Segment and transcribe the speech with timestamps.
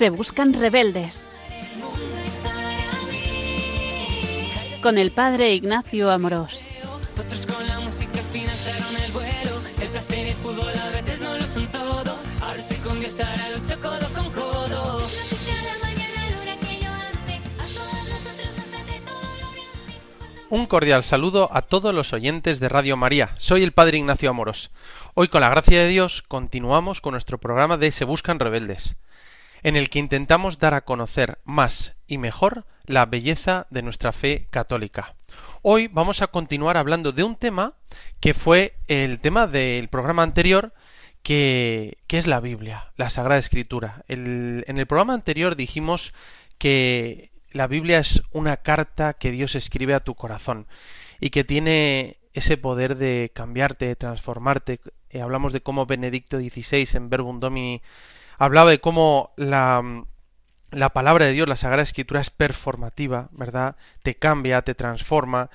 [0.00, 1.26] Se buscan rebeldes.
[4.82, 6.64] Con el padre Ignacio Amorós.
[20.48, 23.34] Un cordial saludo a todos los oyentes de Radio María.
[23.36, 24.70] Soy el Padre Ignacio Amoros.
[25.12, 28.96] Hoy, con la gracia de Dios, continuamos con nuestro programa de Se Buscan Rebeldes,
[29.62, 34.46] en el que intentamos dar a conocer más y mejor la belleza de nuestra fe
[34.50, 35.14] católica.
[35.62, 37.74] Hoy vamos a continuar hablando de un tema
[38.20, 40.72] que fue el tema del programa anterior,
[41.22, 44.04] que, es la Biblia, la Sagrada Escritura.
[44.08, 46.12] en el programa anterior dijimos
[46.58, 50.66] que la Biblia es una carta que Dios escribe a tu corazón
[51.20, 54.80] y que tiene ese poder de cambiarte, de transformarte.
[55.10, 57.82] Eh, hablamos de cómo Benedicto XVI en Verbum Domini
[58.40, 60.04] hablaba de cómo la,
[60.70, 63.76] la palabra de Dios, la Sagrada Escritura es performativa, ¿verdad?
[64.02, 65.50] Te cambia, te transforma.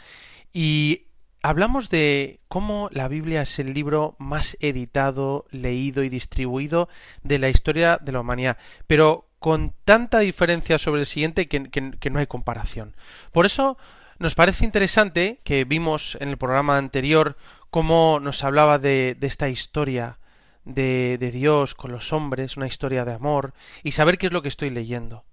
[0.54, 1.08] Y
[1.42, 6.88] hablamos de cómo la Biblia es el libro más editado, leído y distribuido
[7.24, 8.58] de la historia de la humanidad.
[8.86, 12.96] Pero con tanta diferencia sobre el siguiente que, no hay comparación.
[13.32, 13.78] Por eso
[14.20, 17.36] nos parece interesante que vimos en el programa anterior
[17.72, 20.20] cómo nos hablaba de, esta historia
[20.66, 24.42] de, de, Dios con los hombres, una historia de amor, y saber qué es lo
[24.42, 25.24] que estoy leyendo.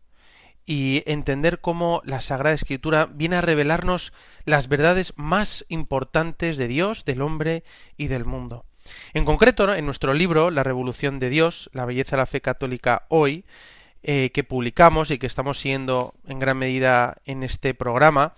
[0.64, 4.12] Y entender cómo la Sagrada Escritura viene a revelarnos
[4.44, 7.64] las verdades más importantes de Dios, del hombre
[7.97, 8.64] y del mundo.
[9.14, 13.06] En concreto, en nuestro libro La Revolución de Dios, la belleza de la fe católica
[13.08, 13.44] hoy,
[14.03, 18.34] eh, que publicamos y que estamos siguiendo en gran medida en este programa,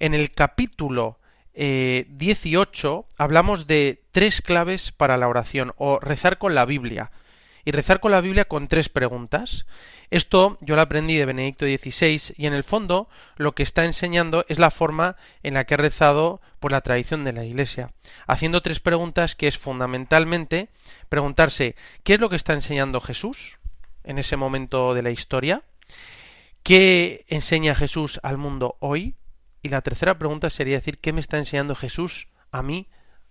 [0.00, 1.18] en el capítulo
[1.54, 7.10] 18 eh, hablamos de tres claves para la oración o rezar con la Biblia.
[7.66, 9.64] Y rezar con la Biblia con tres preguntas.
[10.10, 14.44] Esto yo lo aprendí de Benedicto XVI y en el fondo lo que está enseñando
[14.48, 17.92] es la forma en la que ha rezado por la tradición de la Iglesia,
[18.26, 20.68] haciendo tres preguntas que es fundamentalmente
[21.08, 23.58] preguntarse ¿qué es lo que está enseñando Jesús?
[24.04, 25.62] en ese momento de la historia?
[26.62, 29.16] ¿Qué enseña Jesús al mundo hoy?
[29.64, 32.86] Y la tercera pregunta sería decir, ¿qué me está enseñando Jesús a mí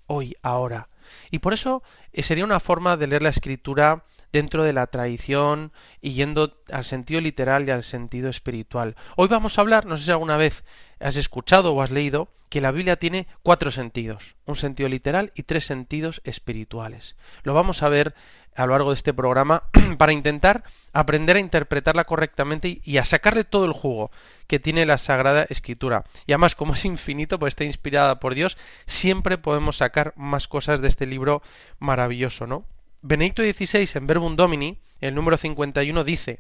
[0.07, 0.89] hoy, ahora?
[1.29, 5.73] Y por eso eh, sería una forma de leer la escritura dentro de la tradición
[6.01, 8.95] y yendo al sentido literal y al sentido espiritual.
[9.16, 10.66] Hoy vamos a hablar, no sé si alguna vez
[10.99, 15.44] has escuchado o has leído, que la Biblia tiene cuatro sentidos, un sentido literal y
[15.44, 17.15] tres sentidos espirituales.
[17.44, 18.15] Lo vamos a ver
[18.56, 19.64] a lo largo de este programa
[19.97, 24.12] para intentar aprender a interpretarla correctamente y a sacarle todo el jugo
[24.47, 26.03] que tiene la Sagrada Escritura.
[26.25, 30.81] Y además, como es infinito, pues está inspirada por Dios, siempre podemos sacar más cosas
[30.81, 31.42] de este libro
[31.80, 32.66] maravilloso, ¿no?
[33.02, 36.40] Benedicto XVI en Verbum Domini, el número 51, dice,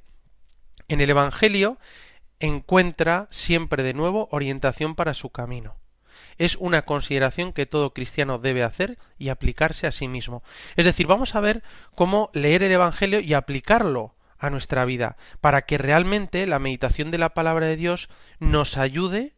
[0.87, 1.77] en el Evangelio
[2.39, 5.82] encuentra siempre de nuevo orientación para su camino
[6.37, 10.43] es una consideración que todo cristiano debe hacer y aplicarse a sí mismo.
[10.75, 11.63] Es decir, vamos a ver
[11.95, 17.17] cómo leer el Evangelio y aplicarlo a nuestra vida, para que realmente la meditación de
[17.17, 19.35] la palabra de Dios nos ayude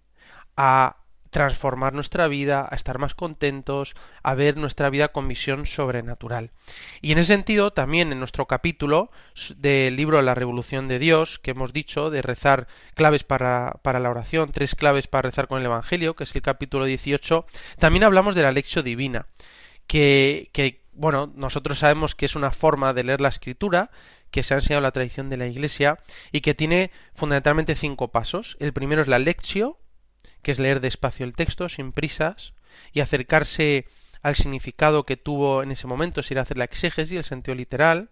[0.58, 0.98] a
[1.36, 6.52] transformar nuestra vida, a estar más contentos, a ver nuestra vida con visión sobrenatural.
[7.02, 9.12] Y en ese sentido, también en nuestro capítulo
[9.58, 14.12] del libro La Revolución de Dios, que hemos dicho, de rezar claves para, para la
[14.12, 17.46] oración, tres claves para rezar con el Evangelio, que es el capítulo 18,
[17.80, 19.28] también hablamos de la lección divina,
[19.88, 23.92] que, que bueno, nosotros sabemos que es una forma de leer la escritura,
[24.32, 26.00] que se ha enseñado la tradición de la Iglesia
[26.32, 28.56] y que tiene fundamentalmente cinco pasos.
[28.62, 29.80] El primero es la lectio,
[30.46, 32.54] que es leer despacio el texto, sin prisas,
[32.94, 33.88] y acercarse
[34.22, 37.56] al significado que tuvo en ese momento, es ir a hacer la exégesis, el sentido
[37.56, 38.12] literal.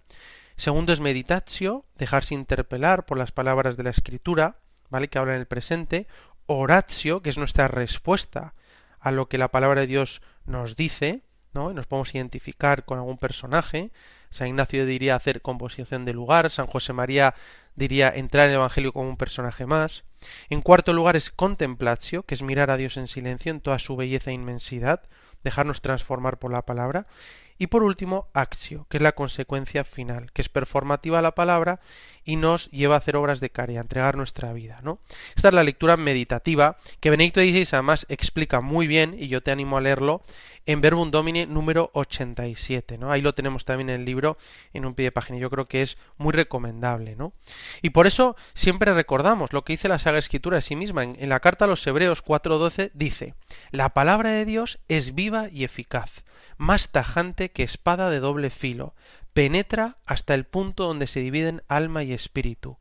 [0.58, 4.58] Segundo es meditatio, dejarse interpelar por las palabras de la escritura,
[4.90, 5.10] ¿vale?
[5.10, 6.08] que habla en el presente.
[6.48, 8.56] Oratio, que es nuestra respuesta
[9.00, 11.22] a lo que la palabra de Dios nos dice,
[11.54, 11.70] ¿no?
[11.70, 13.92] Y nos podemos identificar con algún personaje.
[14.34, 17.36] San Ignacio diría hacer composición de lugar, San José María
[17.76, 20.06] diría entrar en el Evangelio como un personaje más.
[20.50, 23.96] En cuarto lugar es contemplatio, que es mirar a Dios en silencio en toda su
[23.96, 25.04] belleza e inmensidad,
[25.44, 27.06] dejarnos transformar por la palabra.
[27.58, 31.80] Y por último, actio, que es la consecuencia final, que es performativa la palabra
[32.26, 35.00] y nos lleva a hacer obras de caridad, a entregar nuestra vida, ¿no?
[35.36, 39.52] Esta es la lectura meditativa que Benedicto XVI además explica muy bien, y yo te
[39.52, 40.24] animo a leerlo,
[40.66, 43.12] en Verbum Domini número 87, ¿no?
[43.12, 44.38] Ahí lo tenemos también en el libro
[44.74, 45.38] en un pie de página.
[45.38, 47.34] Yo creo que es muy recomendable, ¿no?
[47.82, 51.04] Y por eso siempre recordamos lo que dice la Saga Escritura de sí misma.
[51.04, 53.36] En, en la carta a los Hebreos 4.12 dice,
[53.72, 56.24] la palabra de Dios es viva y eficaz,
[56.64, 58.96] más tajante que espada de doble filo,
[59.34, 62.78] penetra hasta el punto donde se dividen alma y espíritu,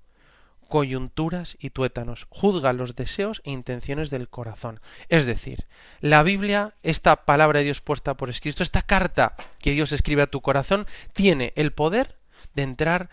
[0.68, 4.80] coyunturas y tuétanos, juzga los deseos e intenciones del corazón.
[5.08, 5.66] Es decir,
[6.00, 10.30] la Biblia, esta palabra de Dios puesta por escrito, esta carta que Dios escribe a
[10.30, 12.16] tu corazón, tiene el poder
[12.54, 13.10] de entrar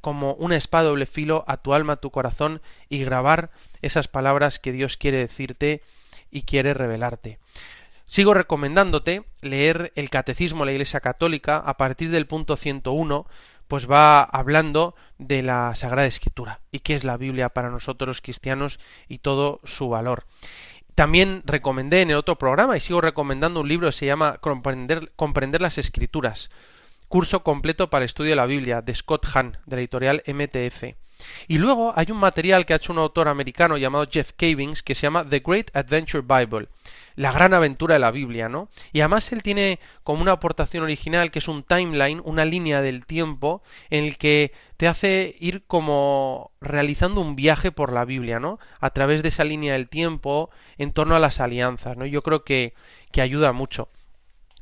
[0.00, 3.50] como una espada doble filo a tu alma, a tu corazón y grabar
[3.82, 5.82] esas palabras que Dios quiere decirte
[6.30, 7.38] y quiere revelarte.
[8.10, 13.24] Sigo recomendándote leer el Catecismo de la Iglesia Católica a partir del punto 101,
[13.68, 18.20] pues va hablando de la Sagrada Escritura y qué es la Biblia para nosotros los
[18.20, 20.24] cristianos y todo su valor.
[20.96, 25.12] También recomendé en el otro programa y sigo recomendando un libro que se llama Comprender,
[25.14, 26.50] Comprender las Escrituras,
[27.06, 30.96] curso completo para el estudio de la Biblia de Scott Hahn, de la editorial MTF.
[31.48, 34.94] Y luego hay un material que ha hecho un autor americano llamado Jeff Cavings que
[34.94, 36.68] se llama The Great Adventure Bible,
[37.16, 38.68] la gran aventura de la Biblia, ¿no?
[38.92, 43.04] Y además él tiene como una aportación original que es un timeline, una línea del
[43.06, 48.58] tiempo en el que te hace ir como realizando un viaje por la Biblia, ¿no?
[48.80, 52.06] A través de esa línea del tiempo en torno a las alianzas, ¿no?
[52.06, 52.74] Yo creo que,
[53.12, 53.88] que ayuda mucho.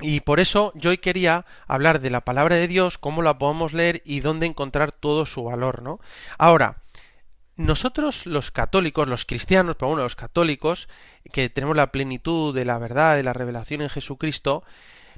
[0.01, 3.73] Y por eso yo hoy quería hablar de la palabra de Dios, cómo la podemos
[3.73, 6.01] leer y dónde encontrar todo su valor, ¿no?
[6.39, 6.83] Ahora,
[7.57, 10.89] nosotros los católicos, los cristianos, pero bueno, los católicos,
[11.33, 14.63] que tenemos la plenitud de la verdad, de la revelación en Jesucristo,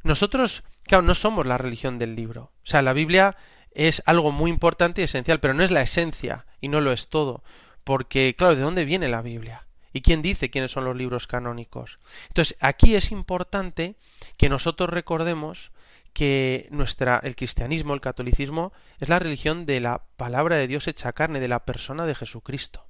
[0.02, 2.52] nosotros, claro, no somos la religión del libro.
[2.64, 3.36] O sea, la Biblia
[3.72, 7.08] es algo muy importante y esencial, pero no es la esencia y no lo es
[7.08, 7.44] todo.
[7.84, 9.66] Porque, claro, ¿de dónde viene la Biblia?
[9.92, 11.98] ¿Y quién dice quiénes son los libros canónicos?
[12.28, 13.96] Entonces, aquí es importante
[14.36, 15.72] que nosotros recordemos
[16.12, 21.12] que nuestra el cristianismo, el catolicismo es la religión de la palabra de Dios hecha
[21.12, 22.84] carne, de la persona de Jesucristo.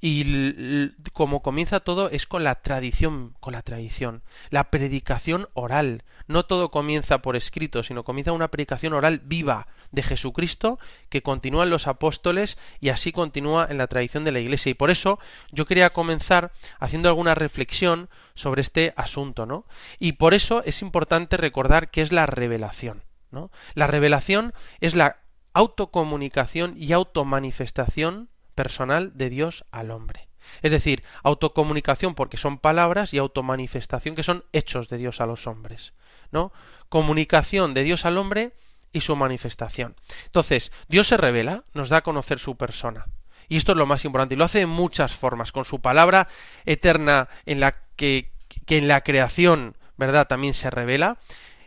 [0.00, 6.04] Y como comienza todo es con la tradición, con la tradición, la predicación oral.
[6.26, 10.78] No todo comienza por escrito, sino comienza una predicación oral viva de Jesucristo
[11.10, 14.70] que continúa en los apóstoles y así continúa en la tradición de la Iglesia.
[14.70, 15.18] Y por eso
[15.52, 19.66] yo quería comenzar haciendo alguna reflexión sobre este asunto, ¿no?
[19.98, 23.50] Y por eso es importante recordar que es la revelación, ¿no?
[23.74, 25.18] La revelación es la
[25.52, 30.28] autocomunicación y automanifestación personal de Dios al hombre.
[30.62, 35.46] Es decir, autocomunicación porque son palabras y automanifestación que son hechos de Dios a los
[35.46, 35.92] hombres,
[36.30, 36.52] ¿no?
[36.88, 38.52] Comunicación de Dios al hombre
[38.92, 39.96] y su manifestación.
[40.26, 43.06] Entonces, Dios se revela, nos da a conocer su persona.
[43.48, 44.34] Y esto es lo más importante.
[44.34, 46.28] Y lo hace de muchas formas, con su palabra
[46.66, 48.32] eterna en la que,
[48.66, 50.26] que en la creación, ¿verdad?
[50.26, 51.18] También se revela.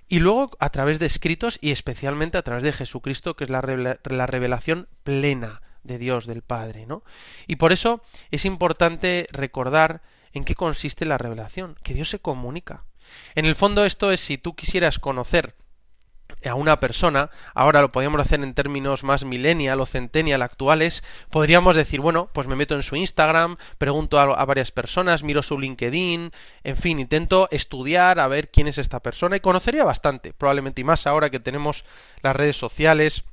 [0.08, 3.62] Y luego a través de escritos y especialmente a través de Jesucristo, que es la,
[4.04, 7.04] la revelación plena de Dios, del Padre, ¿no?
[7.48, 8.02] Y por eso
[8.32, 10.02] es importante recordar
[10.34, 12.84] en qué consiste la revelación, que Dios se comunica.
[13.36, 15.56] En el fondo esto es si tú quisieras conocer
[16.46, 21.76] a una persona, ahora lo podríamos hacer en términos más millennial o centennial actuales, podríamos
[21.76, 25.60] decir, bueno, pues me meto en su Instagram, pregunto a, a, varias personas, miro su
[25.60, 26.32] LinkedIn,
[26.64, 30.86] en fin, intento estudiar a ver quién es esta persona y conocería bastante, probablemente y
[30.86, 31.86] más ahora que tenemos
[32.22, 33.24] las redes sociales,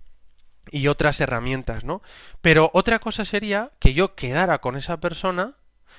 [0.71, 2.03] y otras herramientas, ¿no?
[2.41, 5.57] Pero otra cosa sería que yo quedara con esa persona,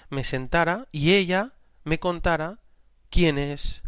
[0.10, 2.60] me sentara y ella me contara
[3.10, 3.84] quién es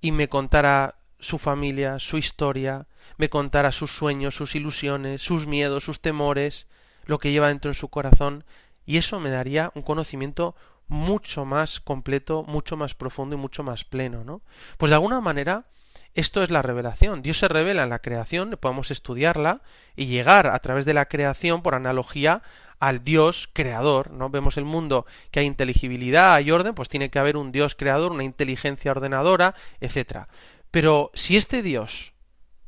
[0.00, 5.84] y me contara su familia, su historia, me contara sus sueños, sus ilusiones, sus miedos,
[5.84, 6.66] sus temores,
[7.04, 8.44] lo que lleva dentro en su corazón,
[8.84, 10.56] y eso me daría un conocimiento
[10.88, 14.42] mucho más completo, mucho más profundo y mucho más pleno, ¿no?
[14.78, 15.66] Pues de alguna manera
[16.14, 17.22] esto es la revelación.
[17.22, 19.62] Dios se revela en la creación, podemos estudiarla
[19.96, 22.42] y llegar a través de la creación, por analogía,
[22.78, 24.28] al Dios creador, ¿no?
[24.28, 28.10] Vemos el mundo que hay inteligibilidad, hay orden, pues tiene que haber un Dios creador,
[28.12, 30.26] una inteligencia ordenadora, etc.
[30.70, 32.12] Pero si este Dios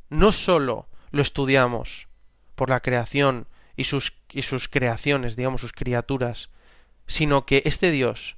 [0.09, 2.07] no sólo lo estudiamos
[2.55, 6.49] por la creación y sus, y sus creaciones, digamos, sus criaturas,
[7.07, 8.37] sino que este Dios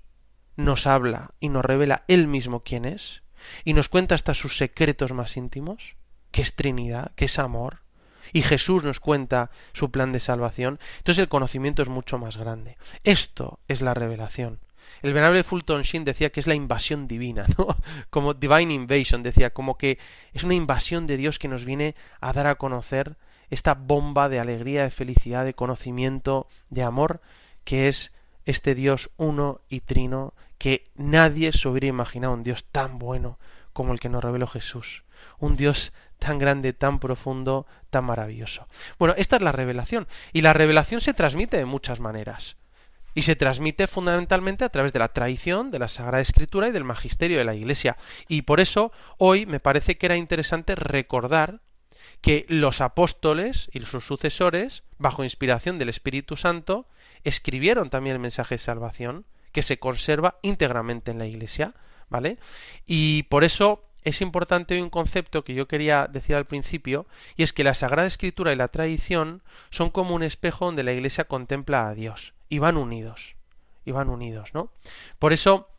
[0.55, 3.21] nos habla y nos revela él mismo quién es,
[3.63, 5.95] y nos cuenta hasta sus secretos más íntimos,
[6.31, 7.81] que es Trinidad, que es amor,
[8.33, 12.77] y Jesús nos cuenta su plan de salvación, entonces el conocimiento es mucho más grande.
[13.03, 14.59] Esto es la revelación.
[15.01, 17.77] El venerable Fulton Sheen decía que es la invasión divina, ¿no?
[18.09, 19.99] Como divine invasion, decía, como que
[20.33, 23.17] es una invasión de Dios que nos viene a dar a conocer
[23.49, 27.21] esta bomba de alegría, de felicidad, de conocimiento, de amor,
[27.63, 28.11] que es
[28.45, 33.39] este Dios uno y trino que nadie se hubiera imaginado un Dios tan bueno
[33.73, 35.03] como el que nos reveló Jesús.
[35.39, 38.67] Un Dios tan grande, tan profundo, tan maravilloso.
[38.97, 40.07] Bueno, esta es la revelación.
[40.33, 42.57] Y la revelación se transmite de muchas maneras.
[43.13, 46.83] Y se transmite fundamentalmente a través de la tradición, de la Sagrada Escritura y del
[46.83, 47.97] magisterio de la Iglesia.
[48.27, 51.61] Y por eso hoy me parece que era interesante recordar
[52.21, 56.87] que los apóstoles y sus sucesores, bajo inspiración del Espíritu Santo,
[57.23, 59.25] escribieron también el mensaje de salvación,
[59.57, 61.73] que se conserva íntegramente en la Iglesia,
[62.09, 62.37] ¿vale?
[62.85, 67.53] Y por eso es importante un concepto que yo quería decir al principio, y es
[67.53, 71.87] que la Sagrada Escritura y la tradición son como un espejo donde la Iglesia contempla
[71.87, 73.35] a Dios, y van unidos,
[73.83, 74.71] y van unidos, ¿no?
[75.17, 75.71] Por eso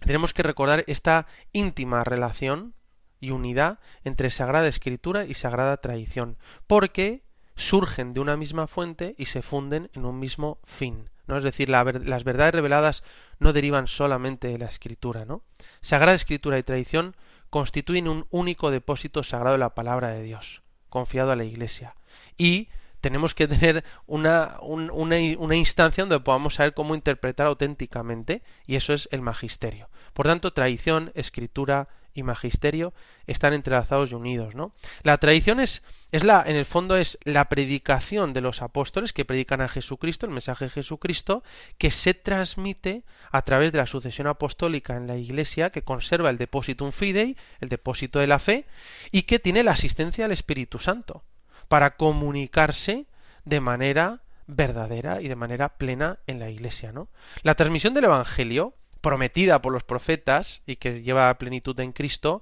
[0.00, 2.74] tenemos que recordar esta íntima relación
[3.20, 7.22] y unidad entre Sagrada Escritura y Sagrada Tradición, porque
[7.54, 11.08] surgen de una misma fuente y se funden en un mismo fin.
[11.36, 13.02] Es decir, las verdades reveladas
[13.38, 15.42] no derivan solamente de la Escritura, ¿no?
[15.80, 17.16] Sagrada Escritura y tradición
[17.50, 21.96] constituyen un único depósito sagrado de la palabra de Dios, confiado a la Iglesia.
[22.38, 22.68] Y
[23.02, 29.08] tenemos que tener una, una, instancia donde podamos saber cómo interpretar auténticamente, y eso es
[29.12, 29.90] el magisterio.
[30.14, 32.92] Por tanto, tradición, escritura, y magisterio
[33.26, 34.74] están entrelazados y unidos, ¿no?
[35.02, 39.24] La tradición es, es la, en el fondo es la predicación de los apóstoles que
[39.24, 41.42] predican a Jesucristo, el mensaje de Jesucristo,
[41.78, 46.38] que se transmite a través de la sucesión apostólica en la Iglesia, que conserva el
[46.38, 48.66] depositum fidei, el depósito de la fe,
[49.10, 51.24] y que tiene la asistencia del Espíritu Santo
[51.68, 53.06] para comunicarse
[53.44, 57.08] de manera verdadera y de manera plena en la Iglesia, ¿no?
[57.42, 62.40] La transmisión del Evangelio prometida por los profetas y que lleva plenitud en Cristo,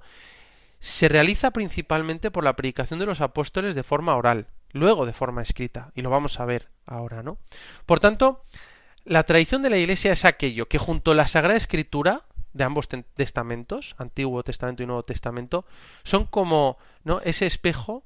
[0.78, 5.42] se realiza principalmente por la predicación de los apóstoles de forma oral, luego de forma
[5.42, 7.38] escrita, y lo vamos a ver ahora, ¿no?
[7.86, 8.44] Por tanto,
[9.04, 12.88] la tradición de la Iglesia es aquello que junto a la Sagrada Escritura de ambos
[13.14, 15.64] testamentos, Antiguo Testamento y Nuevo Testamento,
[16.02, 17.20] son como ¿no?
[17.22, 18.04] ese espejo,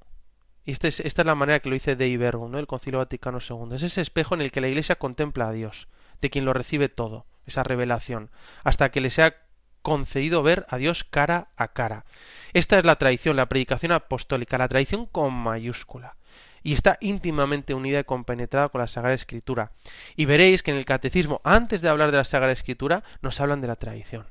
[0.64, 2.58] y este esta es la manera que lo dice de Ibergo, ¿no?
[2.58, 5.88] el Concilio Vaticano II, es ese espejo en el que la Iglesia contempla a Dios,
[6.20, 8.30] de quien lo recibe todo esa revelación,
[8.62, 9.36] hasta que le sea
[9.82, 12.06] concedido ver a Dios cara a cara.
[12.54, 16.16] Esta es la tradición, la predicación apostólica, la tradición con mayúscula.
[16.62, 19.72] Y está íntimamente unida y compenetrada con la Sagrada Escritura.
[20.16, 23.60] Y veréis que en el Catecismo, antes de hablar de la Sagrada Escritura, nos hablan
[23.60, 24.26] de la tradición.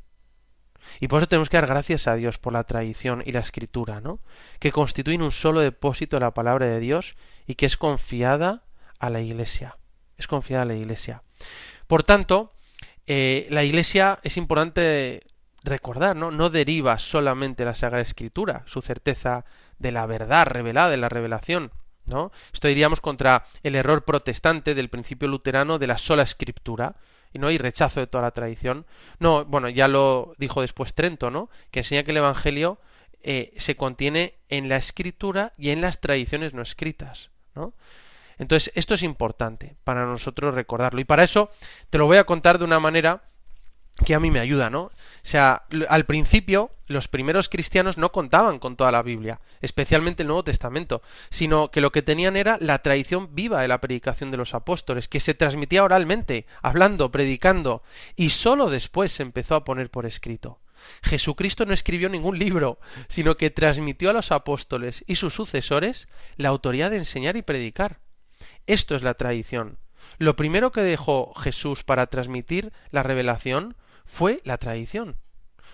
[0.99, 4.01] Y por eso tenemos que dar gracias a Dios por la tradición y la escritura,
[4.01, 4.19] ¿no?
[4.59, 7.15] Que constituyen un solo depósito de la palabra de Dios
[7.45, 8.63] y que es confiada
[8.99, 9.77] a la Iglesia.
[10.17, 11.23] Es confiada a la Iglesia.
[11.87, 12.53] Por tanto,
[13.07, 15.23] eh, la Iglesia es importante
[15.63, 16.31] recordar, ¿no?
[16.31, 19.45] No deriva solamente la Sagrada Escritura, su certeza
[19.79, 21.71] de la verdad revelada, de la revelación,
[22.05, 22.31] ¿no?
[22.53, 26.95] Esto diríamos contra el error protestante del principio luterano de la sola escritura,
[27.33, 28.85] y no hay rechazo de toda la tradición.
[29.19, 31.49] No, bueno, ya lo dijo después Trento, ¿no?
[31.71, 32.79] Que enseña que el Evangelio
[33.23, 37.73] eh, se contiene en la escritura y en las tradiciones no escritas, ¿no?
[38.37, 40.99] Entonces, esto es importante para nosotros recordarlo.
[40.99, 41.49] Y para eso
[41.89, 43.23] te lo voy a contar de una manera
[44.05, 44.81] que a mí me ayuda, ¿no?
[44.83, 50.27] O sea, al principio los primeros cristianos no contaban con toda la Biblia, especialmente el
[50.27, 54.37] Nuevo Testamento, sino que lo que tenían era la tradición viva de la predicación de
[54.37, 57.83] los apóstoles, que se transmitía oralmente, hablando, predicando,
[58.15, 60.59] y sólo después se empezó a poner por escrito.
[61.01, 66.49] Jesucristo no escribió ningún libro, sino que transmitió a los apóstoles y sus sucesores la
[66.49, 68.02] autoridad de enseñar y predicar.
[68.67, 69.77] Esto es la tradición.
[70.17, 75.17] Lo primero que dejó Jesús para transmitir la revelación fue la tradición.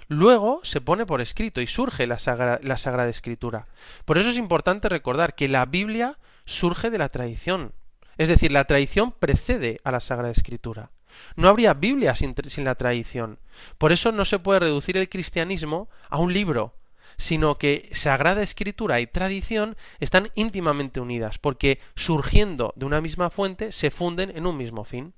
[0.08, 2.18] Luego se pone por escrito y surge la,
[2.64, 3.68] la, Sagrada Escritura.
[4.06, 7.74] Por eso es importante recordar que la Biblia surge de la tradición.
[8.18, 10.92] Es decir, la tradición precede a la Sagrada Escritura.
[11.36, 13.40] No habría Biblia sin, sin la tradición.
[13.78, 16.74] Por eso no se puede reducir el cristianismo a un libro,
[17.20, 23.72] sino que Sagrada Escritura y tradición están íntimamente unidas, porque surgiendo de una misma fuente
[23.74, 25.14] se funden en un mismo fin.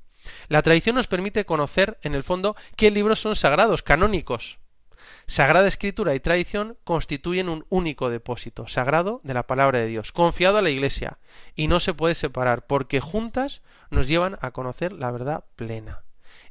[0.49, 4.57] La tradición nos permite conocer, en el fondo, qué libros son sagrados, canónicos.
[5.27, 10.57] Sagrada Escritura y tradición constituyen un único depósito sagrado de la palabra de Dios, confiado
[10.57, 11.19] a la Iglesia,
[11.55, 16.01] y no se puede separar, porque juntas nos llevan a conocer la verdad plena.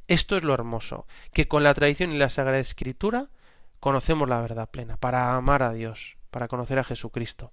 [0.07, 3.27] Esto es lo hermoso, que con la tradición y la Sagrada Escritura
[3.81, 7.51] conocemos la verdad plena, para amar a Dios, para conocer a Jesucristo.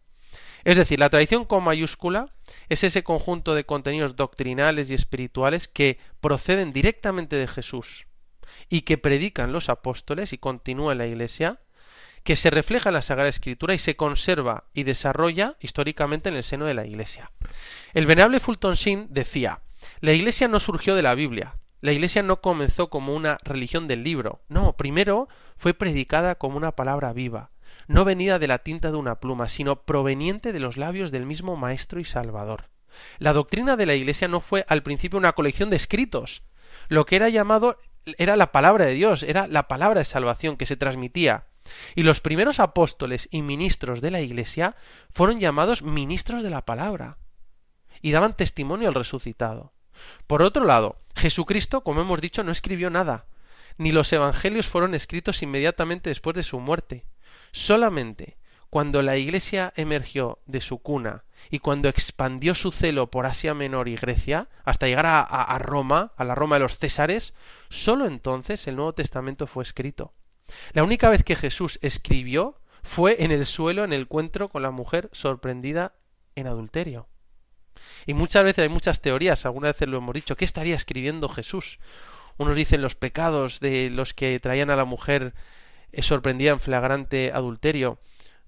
[0.63, 2.29] Es decir, la tradición con mayúscula
[2.69, 8.07] es ese conjunto de contenidos doctrinales y espirituales que proceden directamente de Jesús
[8.69, 11.61] y que predican los apóstoles y continúa en la Iglesia,
[12.25, 16.45] que se refleja en la Sagrada Escritura y se conserva y desarrolla históricamente en el
[16.45, 17.31] seno de la Iglesia.
[17.95, 19.63] El venerable Fulton Sheen decía,
[20.01, 24.03] la Iglesia no surgió de la Biblia, la Iglesia no comenzó como una religión del
[24.03, 25.29] libro, no, primero
[25.59, 27.51] fue predicada como una palabra viva,
[27.87, 31.57] no venida de la tinta de una pluma, sino proveniente de los labios del mismo
[31.57, 32.71] Maestro y Salvador.
[33.19, 36.43] La doctrina de la Iglesia no fue al principio una colección de escritos,
[36.89, 37.79] lo que era llamado
[38.17, 41.47] era la palabra de Dios, era la palabra de salvación que se transmitía,
[41.95, 44.77] Y los primeros apóstoles y ministros de la Iglesia
[45.11, 47.19] fueron llamados ministros de la palabra
[48.01, 49.75] y daban testimonio al resucitado.
[50.27, 53.27] Por otro lado, Jesucristo, como hemos dicho, no escribió nada,
[53.79, 57.07] ni los evangelios fueron escritos inmediatamente después de su muerte.
[57.53, 58.37] Solamente
[58.71, 63.89] cuando la Iglesia emergió de su cuna y cuando expandió su celo por Asia Menor
[63.89, 67.33] y Grecia, hasta llegar a, Roma, a la Roma de los Césares,
[67.71, 70.13] sólo entonces el Nuevo Testamento fue escrito.
[70.73, 74.71] La única vez que Jesús escribió fue en el suelo en el encuentro con la
[74.71, 75.95] mujer sorprendida
[76.35, 77.09] en adulterio.
[78.07, 81.79] Y muchas veces hay muchas teorías, algunas veces lo hemos dicho, ¿qué estaría escribiendo Jesús?
[82.39, 85.35] Unos dicen los pecados de los que traían a la mujer
[85.93, 87.99] eh, sorprendida en flagrante adulterio.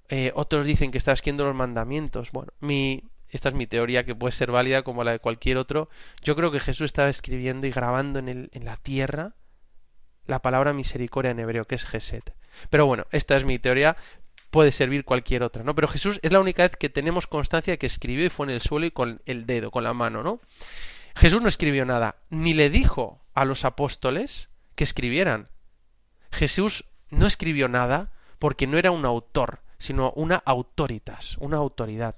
[0.09, 2.30] Eh, otros dicen que está escribiendo los mandamientos.
[2.32, 5.88] Bueno, mi, esta es mi teoría que puede ser válida como la de cualquier otro.
[6.23, 9.35] Yo creo que Jesús estaba escribiendo y grabando en, el, en la tierra
[10.26, 12.35] la palabra misericordia en hebreo, que es Geset.
[12.70, 13.97] Pero bueno, esta es mi teoría,
[14.50, 15.75] puede servir cualquier otra, ¿no?
[15.75, 18.50] Pero Jesús es la única vez que tenemos constancia de que escribió y fue en
[18.50, 20.40] el suelo y con el dedo, con la mano, ¿no?
[21.14, 25.49] Jesús no escribió nada, ni le dijo a los apóstoles que escribieran.
[26.31, 32.17] Jesús no escribió nada porque no era un autor, sino una autoritas, una autoridad.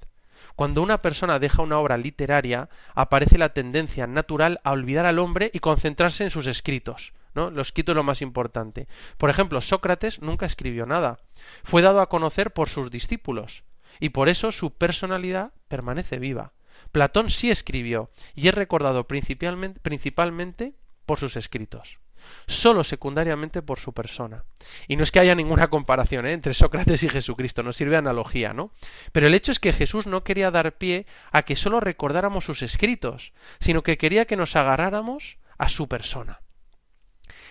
[0.55, 5.49] Cuando una persona deja una obra literaria, aparece la tendencia natural a olvidar al hombre
[5.53, 7.13] y concentrarse en sus escritos.
[7.33, 7.49] ¿no?
[7.49, 8.87] Los quito lo más importante.
[9.17, 11.19] Por ejemplo, Sócrates nunca escribió nada.
[11.63, 13.63] Fue dado a conocer por sus discípulos,
[13.99, 16.53] y por eso su personalidad permanece viva.
[16.93, 20.73] Platón sí escribió, y es recordado principalmente,
[21.05, 21.99] por sus escritos
[22.47, 24.45] solo secundariamente por su persona.
[24.87, 26.31] Y no es que haya ninguna comparación ¿eh?
[26.31, 28.71] entre Sócrates y Jesucristo, nos sirve analogía, ¿no?
[29.11, 32.61] Pero el hecho es que Jesús no quería dar pie a que solo recordáramos sus
[32.61, 36.39] escritos, sino que quería que nos agarráramos a su persona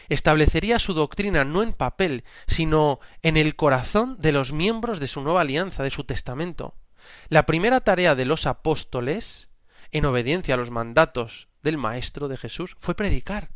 [0.09, 5.23] establecería su doctrina no en papel, sino en el corazón de los miembros de su
[5.23, 6.75] nueva alianza, de su testamento.
[7.29, 9.49] La primera tarea de los apóstoles,
[9.91, 13.51] en obediencia a los mandatos del Maestro de Jesús, fue predicar.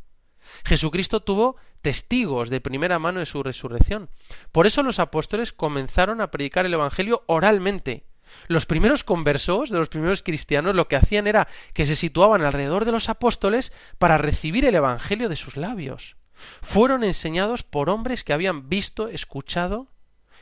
[0.64, 4.10] Jesucristo tuvo testigos de primera mano de su resurrección.
[4.52, 8.06] Por eso los apóstoles comenzaron a predicar el Evangelio oralmente.
[8.48, 12.84] Los primeros conversos de los primeros cristianos lo que hacían era que se situaban alrededor
[12.84, 16.16] de los apóstoles para recibir el Evangelio de sus labios
[16.62, 19.88] fueron enseñados por hombres que habían visto, escuchado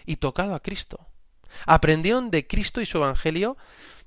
[0.04, 1.06] y tocado a Cristo.
[1.66, 3.56] Aprendieron de Cristo y su Evangelio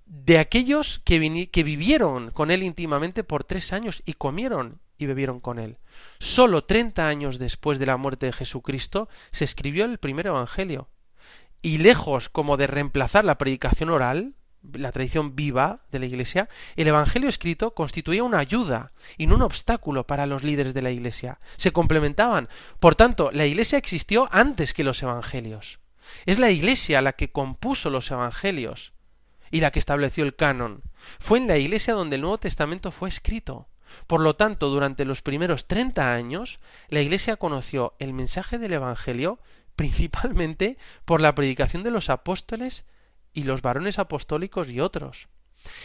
[0.07, 5.59] de aquellos que, vivieron con él íntimamente por tres años y comieron y bebieron con
[5.59, 5.77] él.
[6.19, 10.89] Solo treinta años después de la muerte de Jesucristo se escribió el primer Evangelio.
[11.61, 14.35] Y lejos como de reemplazar la predicación oral,
[14.73, 19.41] la tradición viva de la Iglesia, el Evangelio escrito constituía una ayuda y no un
[19.41, 21.39] obstáculo para los líderes de la Iglesia.
[21.57, 22.47] Se complementaban.
[22.79, 25.79] Por tanto, la Iglesia existió antes que los Evangelios.
[26.25, 28.93] Es la Iglesia la que compuso los Evangelios
[29.51, 30.83] y la que estableció el canon.
[31.19, 33.67] Fue en la Iglesia donde el Nuevo Testamento fue escrito.
[34.05, 39.39] Por lo tanto, durante los primeros treinta años, la Iglesia conoció el mensaje del Evangelio
[39.77, 42.83] principalmente por la predicación de los apóstoles
[43.31, 45.29] y los varones apostólicos y otros.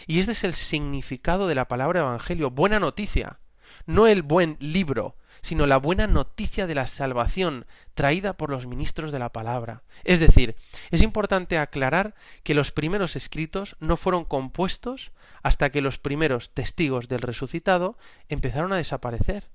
[0.07, 3.39] Y este es el significado de la palabra evangelio, buena noticia,
[3.87, 9.13] no el buen libro, sino la buena noticia de la salvación traída por los ministros
[9.13, 9.83] de la palabra.
[10.05, 10.57] Es decir,
[10.91, 15.11] es importante aclarar que los primeros escritos no fueron compuestos
[15.43, 19.51] hasta que los primeros testigos del resucitado empezaron a desaparecer.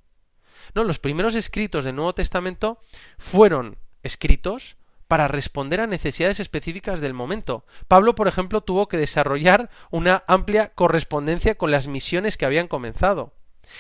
[0.76, 2.80] No, los primeros escritos del Nuevo Testamento
[3.18, 4.76] fueron escritos
[5.08, 7.66] para responder a necesidades específicas del momento.
[7.88, 13.34] Pablo, por ejemplo, tuvo que desarrollar una amplia correspondencia con las misiones que habían comenzado.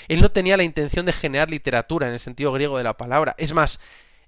[0.07, 3.35] Él no tenía la intención de generar literatura en el sentido griego de la palabra.
[3.37, 3.79] Es más,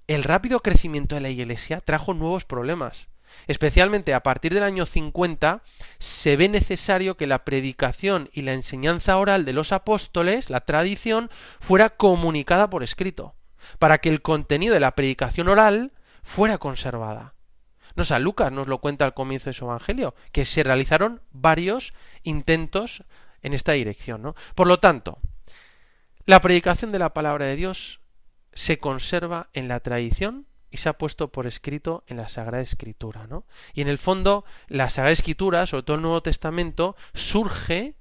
[0.07, 3.07] el rápido crecimiento de la Iglesia trajo nuevos problemas.
[3.47, 5.61] Especialmente a partir del año 50
[5.99, 11.29] se ve necesario que la predicación y la enseñanza oral de los apóstoles, la tradición,
[11.59, 13.35] fuera comunicada por escrito,
[13.77, 15.93] para que el contenido de la predicación oral
[16.23, 17.35] fuera conservada.
[17.95, 21.93] No, o Lucas nos lo cuenta al comienzo de su Evangelio, que se realizaron varios
[22.23, 23.03] intentos
[23.41, 24.21] en esta dirección.
[24.21, 24.35] ¿no?
[24.55, 25.19] Por lo tanto,
[26.29, 28.01] la predicación de la palabra de Dios
[28.53, 33.25] se conserva en la tradición y se ha puesto por escrito en la Sagrada Escritura.
[33.25, 33.45] ¿no?
[33.73, 37.95] Y en el fondo, la Sagrada Escritura, sobre todo el Nuevo Testamento, surge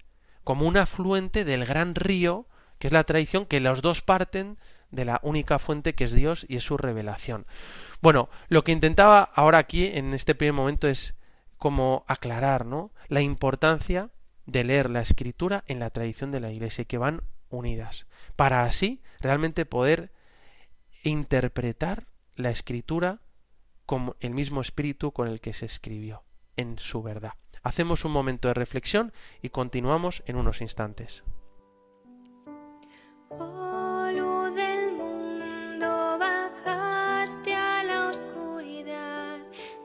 [0.45, 2.47] como un afluente del gran río,
[2.79, 4.59] que es la tradición que los dos parten
[4.91, 7.47] de la única fuente que es Dios y es su revelación.
[8.03, 11.14] Bueno, lo que intentaba ahora aquí en este primer momento es
[11.57, 12.93] como aclarar, ¿no?
[13.09, 14.11] La importancia
[14.45, 18.07] de leer la escritura en la tradición de la iglesia que van unidas,
[18.37, 20.13] para así realmente poder
[21.03, 22.07] interpretar
[22.37, 23.21] la escritura
[23.87, 26.25] con el mismo espíritu con el que se escribió,
[26.57, 27.35] en su verdad.
[27.63, 31.25] Hacemos un momento de reflexión y continuamos en unos instantes.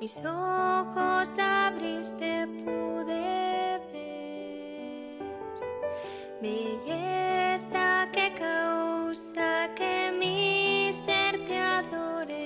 [0.03, 4.43] Mis ojos abriste, pude ver
[6.85, 7.22] que
[8.37, 12.42] causa que mi ser te adore,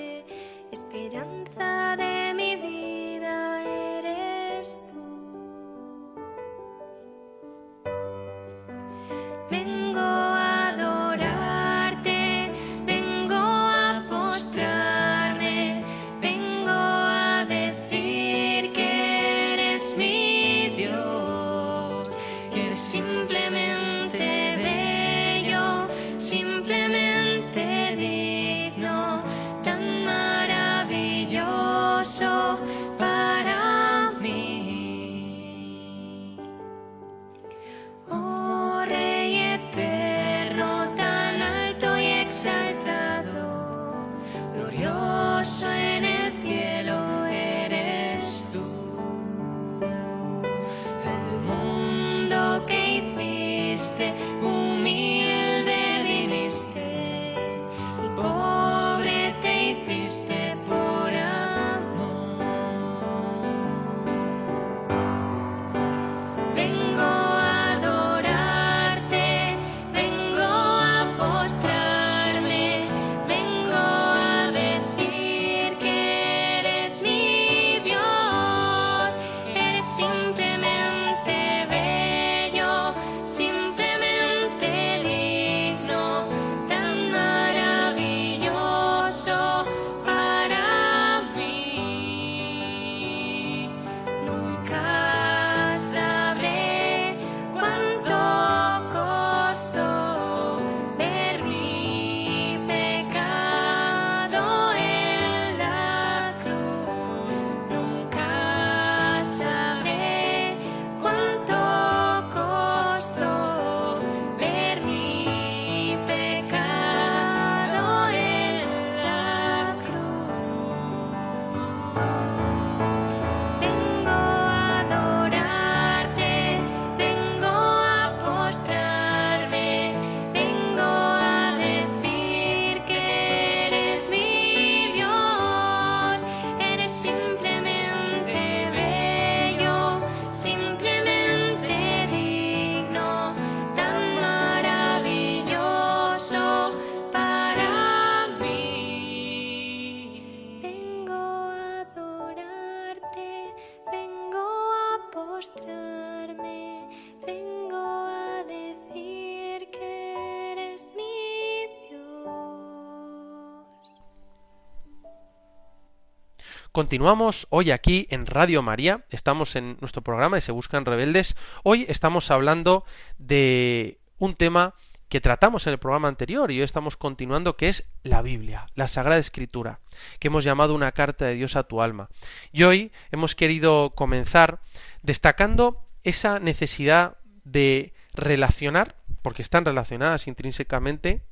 [166.78, 171.34] Continuamos hoy aquí en Radio María, estamos en nuestro programa y se buscan rebeldes.
[171.64, 172.84] Hoy estamos hablando
[173.18, 174.74] de un tema
[175.08, 178.86] que tratamos en el programa anterior y hoy estamos continuando que es la Biblia, la
[178.86, 179.80] Sagrada Escritura,
[180.20, 182.10] que hemos llamado una carta de Dios a tu alma.
[182.52, 184.60] Y hoy hemos querido comenzar
[185.02, 191.22] destacando esa necesidad de relacionar, porque están relacionadas intrínsecamente,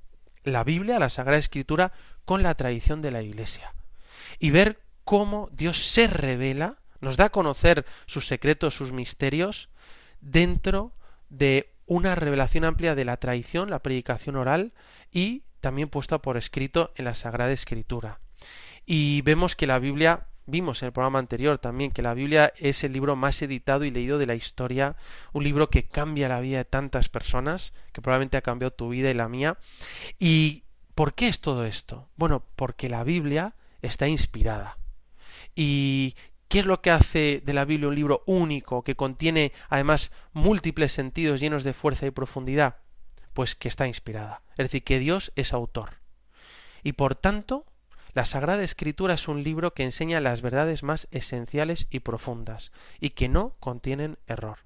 [0.42, 1.92] la Biblia, la Sagrada Escritura,
[2.24, 3.72] con la tradición de la Iglesia.
[4.40, 9.69] Y ver cómo Dios se revela, nos da a conocer sus secretos, sus misterios,
[10.21, 10.92] dentro
[11.31, 14.73] de una revelación amplia de la tradición, la predicación oral
[15.12, 18.19] y también puesta por escrito en la Sagrada Escritura.
[18.85, 22.83] Y vemos que la Biblia, vimos en el programa anterior también, que la Biblia es
[22.83, 24.97] el libro más editado y leído de la historia,
[25.33, 29.09] un libro que cambia la vida de tantas personas, que probablemente ha cambiado tu vida
[29.09, 29.57] y la mía.
[30.19, 30.64] ¿Y
[30.97, 32.09] por qué es todo esto?
[32.16, 34.79] Bueno, porque la Biblia está inspirada.
[35.57, 36.14] ¿Y
[36.49, 40.92] qué es lo que hace de la Biblia un libro único, que contiene además múltiples
[40.92, 42.77] sentidos llenos de fuerza y profundidad?
[43.33, 44.42] Pues que está inspirada.
[44.53, 45.95] Es decir, que Dios es autor.
[46.83, 47.66] Y por tanto,
[48.12, 53.11] la Sagrada Escritura es un libro que enseña las verdades más esenciales y profundas, y
[53.11, 54.61] que no contienen error.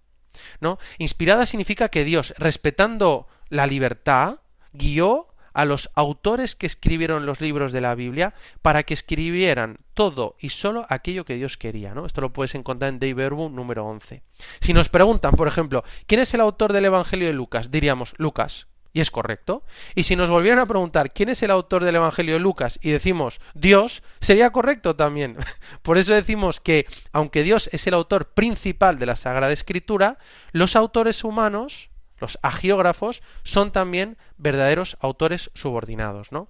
[0.60, 0.78] ¿No?
[0.98, 4.40] Inspirada significa que Dios, respetando la libertad,
[4.72, 10.36] guió a los autores que escribieron los libros de la Biblia para que escribieran todo
[10.40, 12.06] y solo aquello que Dios quería, ¿no?
[12.06, 14.22] Esto lo puedes encontrar en Dei Verbum número 11.
[14.60, 17.70] Si nos preguntan, por ejemplo, ¿quién es el autor del Evangelio de Lucas?
[17.70, 18.66] Diríamos Lucas.
[18.92, 19.62] y es correcto.
[19.94, 22.90] Y si nos volvieran a preguntar quién es el autor del Evangelio de Lucas y
[22.90, 25.36] decimos Dios, sería correcto también.
[25.82, 30.18] Por eso decimos que, aunque Dios es el autor principal de la Sagrada Escritura,
[30.52, 36.48] los autores humanos, los agiógrafos, son también verdaderos autores subordinados, ¿no?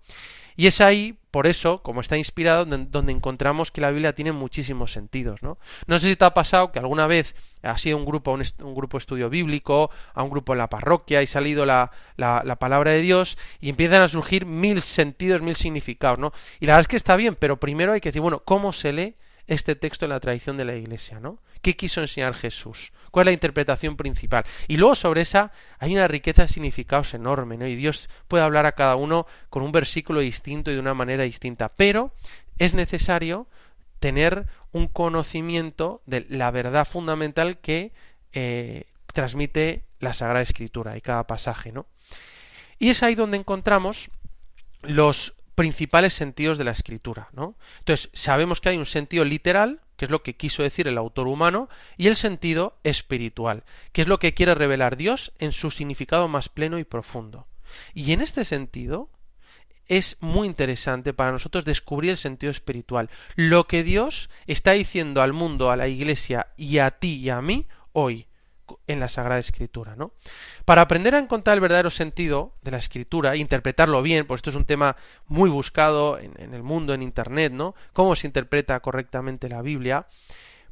[0.56, 4.92] Y es ahí, por eso, como está inspirado, donde encontramos que la Biblia tiene muchísimos
[4.92, 5.56] sentidos, ¿no?
[5.86, 8.98] No sé si te ha pasado que alguna vez has ido un grupo, un, grupo
[8.98, 12.56] de estudio bíblico, a un grupo en la parroquia y ha salido la, la, la,
[12.56, 16.32] palabra de Dios y empiezan a surgir mil sentidos, mil significados, ¿no?
[16.58, 18.92] Y la verdad es que está bien, pero primero hay que decir, bueno, ¿cómo se
[18.92, 19.16] lee
[19.50, 21.40] este texto en la tradición de la Iglesia, ¿no?
[21.60, 22.92] ¿Qué quiso enseñar Jesús?
[23.10, 24.44] ¿Cuál es la interpretación principal?
[24.68, 27.66] Y luego sobre esa hay una riqueza de significados enorme, ¿no?
[27.66, 31.24] Y Dios puede hablar a cada uno con un versículo distinto y de una manera
[31.24, 32.14] distinta, pero
[32.58, 33.48] es necesario
[33.98, 37.92] tener un conocimiento de la verdad fundamental que
[38.32, 41.86] eh, transmite la Sagrada Escritura y cada pasaje, ¿no?
[42.78, 44.10] Y es ahí donde encontramos
[44.82, 47.54] los principales sentidos de la escritura, ¿no?
[47.80, 51.28] Entonces, sabemos que hay un sentido literal, que es lo que quiso decir el autor
[51.28, 51.68] humano,
[51.98, 56.48] y el sentido espiritual, que es lo que quiere revelar Dios en su significado más
[56.48, 57.46] pleno y profundo.
[57.92, 59.10] Y en este sentido,
[59.86, 65.34] es muy interesante para nosotros descubrir el sentido espiritual, lo que Dios está diciendo al
[65.34, 68.28] mundo, a la iglesia y a ti y a mí hoy
[68.86, 70.12] en la Sagrada Escritura, ¿no?
[70.64, 74.50] Para aprender a encontrar el verdadero sentido de la Escritura, e interpretarlo bien, pues esto
[74.50, 77.74] es un tema muy buscado en, el mundo, en Internet, ¿no?
[77.92, 80.06] Cómo se interpreta correctamente la Biblia,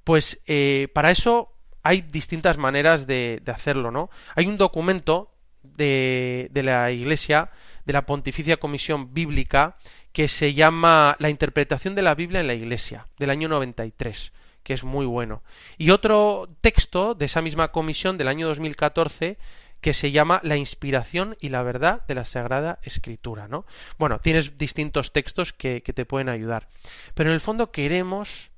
[0.05, 4.11] pues eh, para eso hay distintas maneras de, de, hacerlo, ¿no?
[4.35, 5.33] Hay un documento
[5.63, 7.51] de, de la Iglesia,
[7.85, 9.77] de la Pontificia Comisión Bíblica,
[10.13, 14.33] que se llama La interpretación de la Biblia en la Iglesia, del año 93
[14.69, 15.43] que es muy bueno.
[15.79, 19.39] Y otro texto de esa misma comisión del año 2014
[19.81, 23.65] que se llama La inspiración y la verdad de la Sagrada Escritura, ¿no?
[23.97, 26.69] Bueno, tienes distintos textos que, que te pueden ayudar.
[27.15, 28.51] Pero en el fondo queremos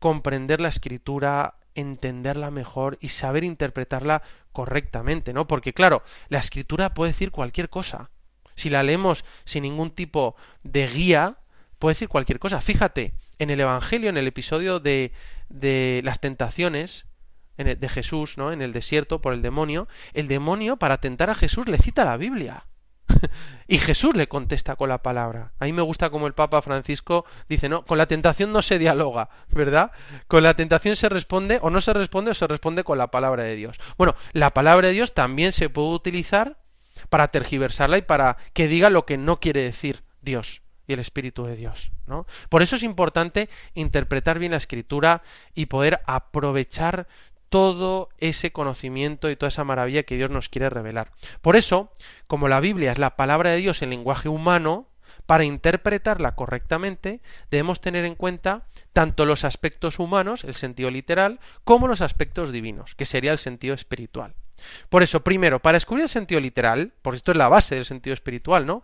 [0.00, 5.46] comprender la escritura, entenderla mejor y saber interpretarla correctamente, ¿no?
[5.46, 8.10] Porque claro, la escritura puede decir cualquier cosa.
[8.56, 11.38] Si la leemos sin ningún tipo de guía,
[11.78, 12.60] puede decir cualquier cosa.
[12.60, 15.12] Fíjate, en el Evangelio, en el episodio de,
[16.02, 17.06] las tentaciones
[17.56, 18.52] el, de Jesús, ¿no?
[18.52, 22.16] En el desierto por el demonio, el demonio para tentar a Jesús le cita la
[22.16, 22.66] Biblia.
[23.68, 25.52] y Jesús le contesta con la palabra.
[25.58, 28.78] A mí me gusta como el Papa Francisco dice, no, con la tentación no se
[28.78, 29.92] dialoga, ¿verdad?
[30.26, 33.44] Con la tentación se responde o no se responde o se responde con la palabra
[33.44, 33.78] de Dios.
[33.96, 36.58] Bueno, la palabra de Dios también se puede utilizar
[37.10, 41.44] para tergiversarla y para que diga lo que no quiere decir Dios y el Espíritu
[41.44, 41.90] de Dios.
[42.06, 42.26] ¿no?
[42.48, 45.22] Por eso es importante interpretar bien la escritura
[45.54, 47.06] y poder aprovechar
[47.48, 51.12] todo ese conocimiento y toda esa maravilla que Dios nos quiere revelar.
[51.42, 51.92] Por eso,
[52.26, 54.88] como la Biblia es la palabra de Dios en lenguaje humano,
[55.26, 57.20] para interpretarla correctamente
[57.50, 62.94] debemos tener en cuenta tanto los aspectos humanos, el sentido literal, como los aspectos divinos,
[62.94, 64.34] que sería el sentido espiritual.
[64.88, 68.14] Por eso, primero, para descubrir el sentido literal, porque esto es la base del sentido
[68.14, 68.82] espiritual, ¿no?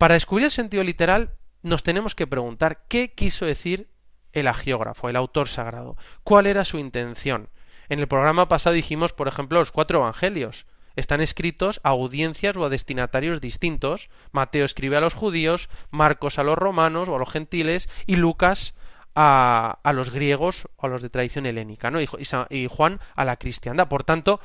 [0.00, 3.90] Para descubrir el sentido literal nos tenemos que preguntar qué quiso decir
[4.32, 7.50] el agiógrafo, el autor sagrado, cuál era su intención.
[7.90, 10.64] En el programa pasado dijimos, por ejemplo, los cuatro evangelios.
[10.96, 14.08] Están escritos a audiencias o a destinatarios distintos.
[14.32, 18.72] Mateo escribe a los judíos, Marcos a los romanos o a los gentiles y Lucas
[19.14, 22.00] a, los griegos o a los de tradición helénica, ¿no?
[22.00, 22.08] y,
[22.48, 23.88] y Juan a la cristiandad.
[23.88, 24.40] Por tanto,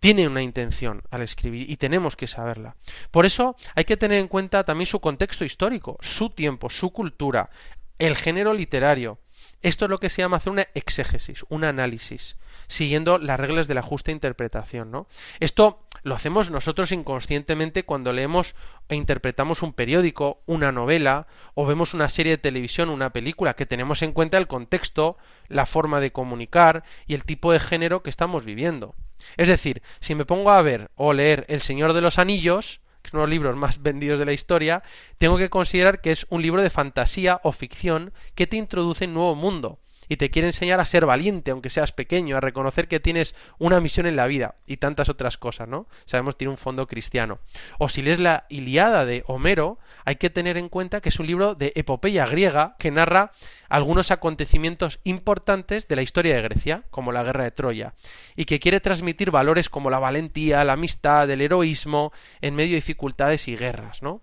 [0.00, 2.76] tiene una intención al escribir y tenemos que saberla.
[3.10, 7.50] Por eso hay que tener en cuenta también su contexto histórico, su tiempo, su cultura,
[7.98, 9.18] el género literario.
[9.62, 13.74] Esto es lo que se llama hacer una exégesis, un análisis, siguiendo las reglas de
[13.74, 15.06] la justa interpretación, ¿no?
[15.38, 18.54] Esto lo hacemos nosotros inconscientemente cuando leemos
[18.88, 23.66] e interpretamos un periódico, una novela, o vemos una serie de televisión, una película, que
[23.66, 25.18] tenemos en cuenta el contexto,
[25.48, 28.94] la forma de comunicar y el tipo de género que estamos viviendo.
[29.36, 32.80] Es decir, si me pongo a ver o leer El Señor de los Anillos,
[33.12, 34.82] uno de los libros más vendidos de la historia,
[35.18, 39.10] tengo que considerar que es un libro de fantasía o ficción que te introduce en
[39.10, 39.78] un nuevo mundo
[40.10, 43.78] y te quiere enseñar a ser valiente, aunque seas pequeño, a reconocer que tienes una
[43.78, 45.86] misión en la vida y tantas otras cosas, ¿no?
[46.04, 47.38] Sabemos tiene un fondo cristiano.
[47.78, 51.28] O si lees la Iliada de Homero, hay que tener en cuenta que es un
[51.28, 53.30] libro de epopeya griega que narra
[53.68, 57.94] algunos acontecimientos importantes de la historia de Grecia, como la guerra de Troya,
[58.34, 62.76] y que quiere transmitir valores como la valentía, la amistad, el heroísmo en medio de
[62.76, 64.22] dificultades y guerras, ¿no?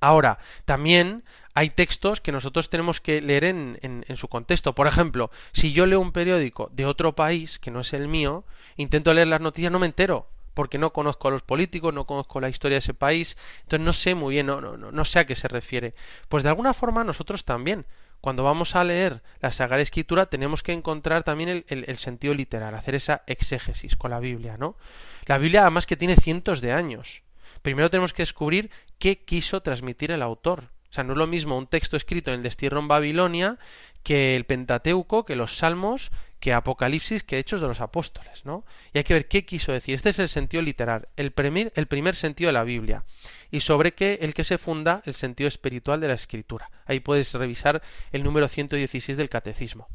[0.00, 4.74] Ahora, también hay textos que nosotros tenemos que leer en, su contexto.
[4.74, 8.44] Por ejemplo, si yo leo un periódico de otro país que no es el mío,
[8.76, 12.40] intento leer las noticias, no me entero, porque no conozco a los políticos, no conozco
[12.40, 15.48] la historia de ese país, entonces no sé muy bien, no, sé a qué se
[15.48, 15.94] refiere.
[16.28, 17.86] Pues de alguna forma nosotros también,
[18.20, 22.34] cuando vamos a leer la Sagrada Escritura, tenemos que encontrar también el, el, el, sentido
[22.34, 24.76] literal, hacer esa exégesis con la Biblia, ¿no?
[25.24, 27.22] La Biblia además que tiene cientos de años.
[27.62, 30.70] Primero tenemos que descubrir qué quiso transmitir el autor.
[30.90, 33.58] O sea, no es lo mismo un texto escrito en el destierro en Babilonia
[34.02, 38.64] que el Pentateuco, que los Salmos, que Apocalipsis, que Hechos de los Apóstoles, ¿no?
[38.92, 39.96] Y hay que ver qué quiso decir.
[39.96, 43.04] Este es el sentido literal, el primer, el primer sentido de la Biblia.
[43.50, 46.70] Y sobre qué el que se funda el sentido espiritual de la Escritura.
[46.84, 47.82] Ahí puedes revisar
[48.12, 49.88] el número 116 del Catecismo.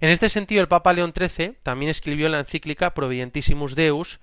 [0.00, 4.20] En este sentido, el Papa León XIII también escribió la encíclica Providentissimus Deus,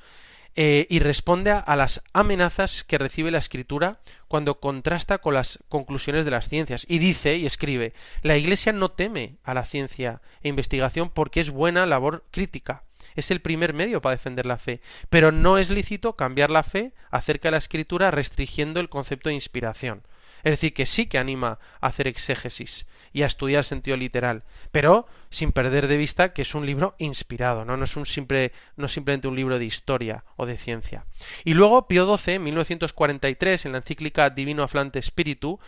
[0.58, 6.24] eh, y responde a, las amenazas que recibe la escritura cuando contrasta con las conclusiones
[6.24, 6.86] de las ciencias.
[6.88, 11.50] Y dice y escribe, la Iglesia no teme a la ciencia e investigación porque es
[11.50, 12.84] buena labor crítica.
[13.16, 14.82] Es el primer medio para defender la fe.
[15.10, 19.36] Pero no es lícito cambiar la fe acerca de la escritura restringiendo el concepto de
[19.36, 20.04] inspiración.
[20.46, 25.08] Es decir, que sí que anima a hacer exégesis y a estudiar sentido literal, pero
[25.32, 29.28] sin perder de vista que es un libro inspirado, no, es un simple, no simplemente
[29.28, 31.06] un libro de historia o de ciencia.
[31.46, 35.60] Y luego Pío XII, en 1943, en la encíclica Divino Aflante Spiritu,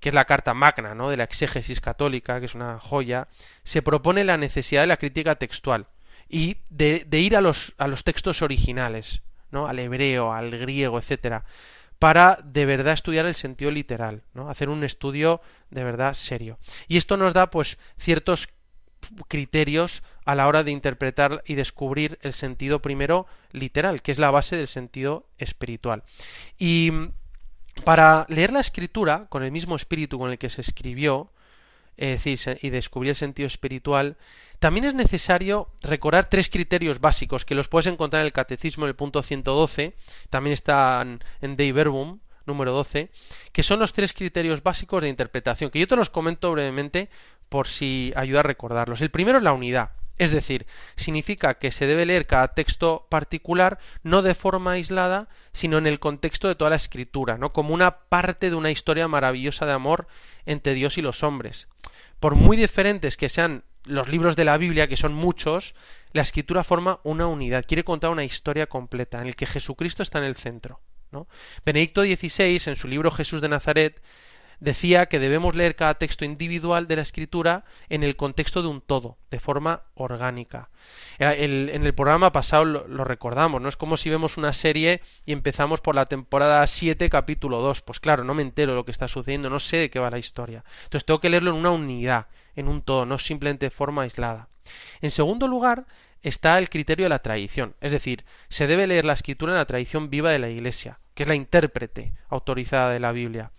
[0.00, 1.10] que es la carta magna ¿no?
[1.10, 3.28] de la exégesis católica, que es una joya,
[3.62, 5.86] se propone la necesidad de la crítica textual
[6.28, 9.68] y de, de ir a los, a los textos originales, ¿no?
[9.68, 11.44] al hebreo, al griego, etcétera,
[11.98, 14.50] para de verdad estudiar el sentido literal, ¿no?
[14.50, 16.58] Hacer un estudio de verdad serio.
[16.88, 18.48] Y esto nos da pues ciertos
[19.28, 24.30] criterios a la hora de interpretar y descubrir el sentido primero literal, que es la
[24.30, 26.04] base del sentido espiritual.
[26.58, 26.90] Y
[27.84, 31.32] para leer la escritura con el mismo espíritu con el que se escribió,
[31.96, 34.16] es decir, y descubrir el sentido espiritual,
[34.58, 38.90] también es necesario recordar tres criterios básicos que los puedes encontrar en el Catecismo en
[38.90, 39.94] el punto 112,
[40.30, 43.10] también están en Dei Verbum, número 12,
[43.52, 47.08] que son los tres criterios básicos de interpretación, que yo te los comento brevemente
[47.48, 49.00] por si ayuda a recordarlos.
[49.00, 53.78] El primero es la unidad, es decir, significa que se debe leer cada texto particular
[54.02, 57.52] no de forma aislada, sino en el contexto de toda la escritura, ¿no?
[57.52, 60.06] como una parte de una historia maravillosa de amor
[60.46, 61.68] entre Dios y los hombres.
[62.24, 65.74] Por muy diferentes que sean los libros de la Biblia, que son muchos,
[66.14, 70.20] la escritura forma una unidad, quiere contar una historia completa, en el que Jesucristo está
[70.20, 70.80] en el centro.
[71.66, 74.02] Benedicto XVI, en su libro Jesús de Nazaret,
[74.60, 78.80] decía que debemos leer cada texto individual de la escritura en el contexto de un
[78.80, 80.70] todo, de forma orgánica.
[81.18, 83.68] El, en el programa pasado lo, lo, recordamos, ¿no?
[83.68, 87.82] Es como si vemos una serie y empezamos por la temporada 7, capítulo 2.
[87.82, 90.10] Pues claro, no me entero de lo que está sucediendo, no sé de qué va
[90.10, 90.64] la historia.
[90.84, 94.48] Entonces tengo que leerlo en una unidad, en un todo, no simplemente de forma aislada.
[95.00, 95.86] En segundo lugar,
[96.22, 99.66] está el criterio de la tradición, es decir, se debe leer la escritura en la
[99.66, 103.52] tradición viva de la Iglesia, que es la intérprete autorizada de la Biblia.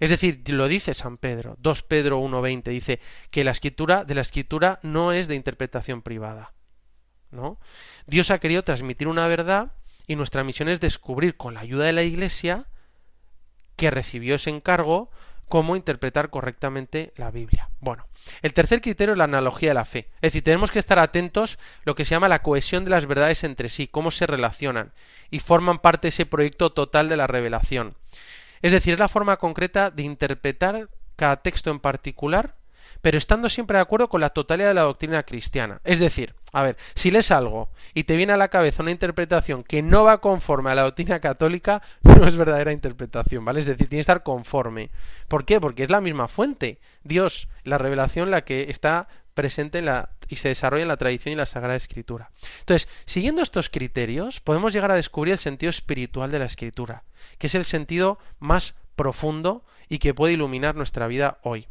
[0.00, 4.20] Es decir, lo dice San Pedro, 2 Pedro 1.20, dice que la escritura de la
[4.20, 6.52] escritura no es de interpretación privada.
[7.30, 7.58] ¿no?
[8.06, 9.72] Dios ha querido transmitir una verdad
[10.06, 12.66] y nuestra misión es descubrir con la ayuda de la Iglesia
[13.76, 15.10] que recibió ese encargo
[15.48, 17.70] cómo interpretar correctamente la Biblia.
[17.80, 18.06] Bueno,
[18.42, 20.10] el tercer criterio es la analogía de la fe.
[20.16, 23.06] Es decir, tenemos que estar atentos a lo que se llama la cohesión de las
[23.06, 24.92] verdades entre sí, cómo se relacionan
[25.30, 27.96] y forman parte de ese proyecto total de la revelación.
[28.62, 32.54] Es decir, es la forma concreta de interpretar cada texto en particular,
[33.02, 35.80] pero estando siempre de acuerdo con la totalidad de la doctrina cristiana.
[35.84, 39.62] Es decir, a ver, si lees algo y te viene a la cabeza una interpretación
[39.62, 43.60] que no va conforme a la doctrina católica, no es verdadera interpretación, ¿vale?
[43.60, 44.90] Es decir, tiene que estar conforme.
[45.28, 45.60] ¿Por qué?
[45.60, 46.78] Porque es la misma fuente.
[47.04, 51.32] Dios, la revelación, la que está presente en la, y se desarrolla en la tradición
[51.32, 52.32] y la Sagrada Escritura.
[52.58, 57.04] Entonces, siguiendo estos criterios, podemos llegar a descubrir el sentido espiritual de la Escritura,
[57.38, 61.68] que es el sentido más profundo y que puede iluminar nuestra vida hoy.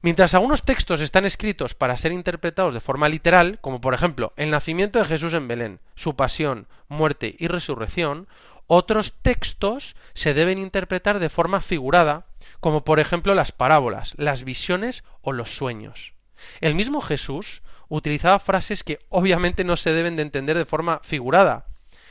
[0.00, 4.52] Mientras algunos textos están escritos para ser interpretados de forma literal, como por ejemplo el
[4.52, 8.28] nacimiento de Jesús en Belén, su pasión, muerte y resurrección,
[8.68, 12.26] otros textos se deben interpretar de forma figurada,
[12.60, 16.12] como por ejemplo las parábolas, las visiones o los sueños.
[16.60, 21.66] El mismo Jesús utilizaba frases que obviamente no se deben de entender de forma figurada,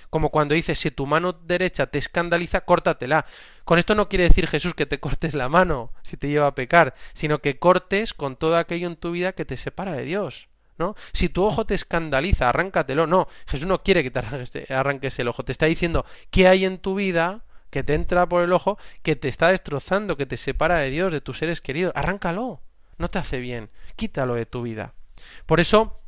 [0.10, 3.26] como cuando dice si tu mano derecha te escandaliza, córtatela.
[3.64, 6.56] Con esto no quiere decir Jesús que te cortes la mano si te lleva a
[6.56, 10.50] pecar, sino que cortes con todo aquello en tu vida que te separa de Dios.
[10.78, 10.96] ¿No?
[11.12, 13.06] Si tu ojo te escandaliza, arráncatelo.
[13.06, 15.44] No, Jesús no quiere que te arranques el ojo.
[15.44, 19.18] Te está diciendo qué hay en tu vida que te entra por el ojo, que
[19.18, 21.92] te está destrozando, que te separa de Dios, de tus seres queridos.
[21.98, 22.62] Arráncalo
[23.00, 24.94] no te hace bien, quítalo de tu vida.
[25.48, 26.00] Por eso,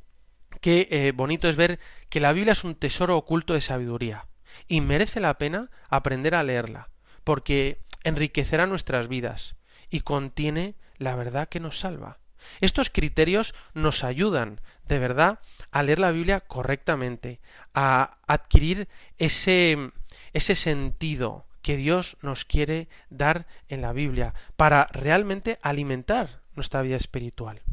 [0.59, 1.79] qué eh, bonito es ver
[2.09, 4.27] que la Biblia es un tesoro oculto de sabiduría.
[4.67, 6.89] y merece la pena aprender a leerla,
[7.23, 9.55] porque enriquecerá nuestras vidas
[9.89, 12.19] y contiene la verdad que nos salva.
[12.59, 15.39] Estos criterios nos ayudan, de verdad,
[15.71, 17.39] a leer la Biblia correctamente,
[17.73, 18.89] a adquirir
[19.19, 19.91] ese,
[20.33, 26.95] ese sentido que Dios nos quiere dar en la Biblia, para realmente alimentar nuestra vida
[26.95, 27.63] espiritual.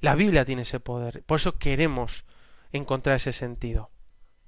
[0.00, 2.24] La Biblia tiene ese poder, por eso queremos
[2.72, 3.90] encontrar ese sentido.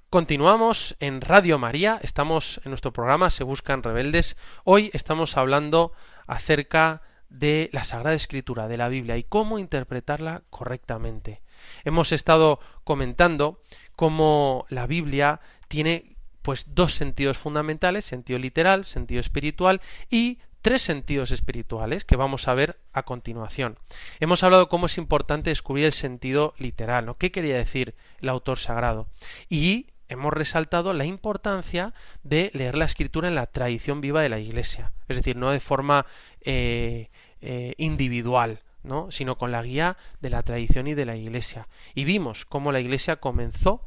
[0.09, 4.39] Continuamos en Radio María, estamos en nuestro programa Se Buscan Rebeldes.
[4.65, 5.93] Hoy estamos hablando
[6.27, 11.43] acerca de la Sagrada Escritura, de la Biblia y cómo interpretarla correctamente.
[11.85, 13.61] Hemos estado comentando
[13.97, 21.31] cómo la Biblia tiene pues dos sentidos fundamentales, sentido literal, sentido espiritual y tres sentidos
[21.31, 23.79] espirituales que vamos a ver a continuación.
[24.21, 27.17] Hemos hablado cómo es importante descubrir el sentido literal, ¿no?
[27.17, 29.09] ¿Qué quería decir el autor sagrado?
[29.49, 34.41] Y hemos resaltado la importancia de leer la escritura en la tradición viva de la
[34.41, 36.05] Iglesia, es decir, no de forma
[36.43, 39.11] eh, eh, individual, ¿no?
[39.11, 41.69] sino con la guía de la tradición y de la Iglesia.
[41.95, 43.85] Y vimos cómo la Iglesia comenzó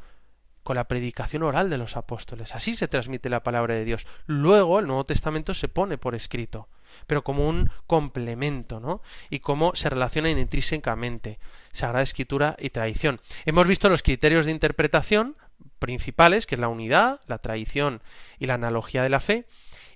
[0.63, 2.55] con la predicación oral de los apóstoles.
[2.55, 4.07] Así se transmite la palabra de Dios.
[4.25, 6.69] Luego el Nuevo Testamento se pone por escrito,
[7.07, 9.01] pero como un complemento, ¿no?
[9.29, 11.39] Y cómo se relacionan intrínsecamente
[11.71, 13.19] Sagrada Escritura y tradición.
[13.45, 15.35] Hemos visto los criterios de interpretación
[15.79, 18.01] principales, que es la unidad, la tradición
[18.39, 19.45] y la analogía de la fe,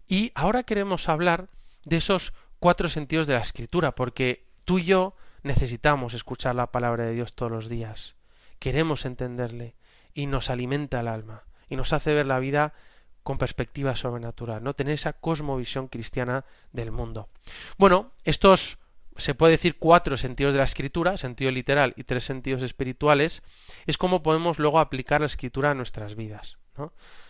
[0.07, 1.47] y ahora queremos hablar
[1.85, 7.05] de esos cuatro sentidos de la Escritura, porque tú y yo necesitamos escuchar la palabra
[7.05, 8.15] de Dios todos los días.
[8.59, 9.76] Queremos entenderle
[10.17, 12.73] y nos alimenta el alma y nos hace ver la vida
[13.21, 17.29] con perspectiva sobrenatural, no tener esa cosmovisión cristiana del mundo.
[17.77, 18.79] Bueno, estos
[19.15, 23.43] se puede decir cuatro sentidos de la escritura, sentido literal y tres sentidos espirituales,
[23.85, 26.57] es como podemos luego aplicar la escritura a nuestras vidas.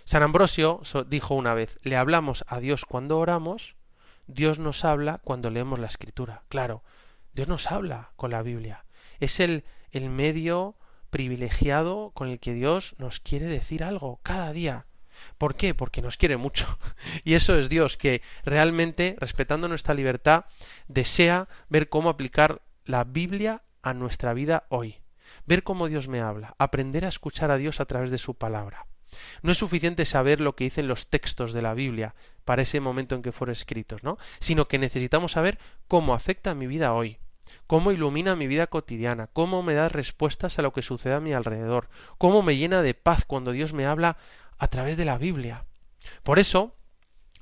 [0.06, 3.76] San Ambrosio dijo una vez, le hablamos a Dios cuando oramos,
[4.28, 6.44] Dios nos habla cuando leemos la escritura.
[6.48, 6.84] Claro,
[7.34, 8.86] Dios nos habla con la Biblia.
[9.20, 10.78] Es el, el medio
[11.10, 14.86] privilegiado con el que Dios nos quiere decir algo cada día.
[15.38, 15.74] ¿Por qué?
[15.74, 16.78] Porque nos quiere mucho.
[17.24, 20.46] Y eso es Dios, que realmente, respetando nuestra libertad,
[20.88, 25.02] desea ver cómo aplicar la Biblia a nuestra vida hoy.
[25.46, 28.86] Ver cómo Dios me habla, aprender a escuchar a Dios a través de su palabra.
[29.42, 33.16] No es suficiente saber lo que dicen los textos de la Biblia para ese momento
[33.16, 34.18] en que fueron escritos, ¿no?
[34.40, 37.20] Sino que necesitamos saber cómo afecta mi vida hoy
[37.68, 41.34] cómo ilumina mi vida cotidiana, cómo me da respuestas a lo que sucede a mi
[41.34, 44.18] alrededor, cómo me llena de paz cuando Dios me habla
[44.58, 45.66] a través de la Biblia.
[46.24, 46.76] Por eso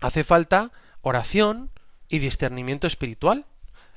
[0.01, 1.71] hace falta oración
[2.07, 3.45] y discernimiento espiritual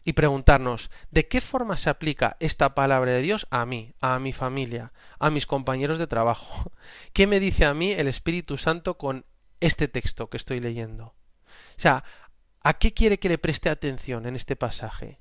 [0.05, 4.33] y preguntarnos de qué forma se aplica esta palabra de Dios a mí, a mi
[4.33, 6.73] familia, a mis compañeros de trabajo.
[7.13, 9.27] ¿Qué me dice a mí el Espíritu Santo con
[9.61, 11.05] este texto que estoy leyendo?
[11.07, 12.05] O sea,
[12.63, 15.21] ¿a qué quiere que le preste atención en este pasaje?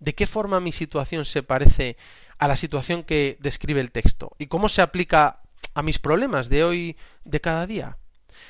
[0.00, 1.98] ¿De qué forma mi situación se parece
[2.38, 4.32] a la situación que describe el texto?
[4.38, 5.42] ¿Y cómo se aplica
[5.74, 7.98] a mis problemas de hoy, de cada día?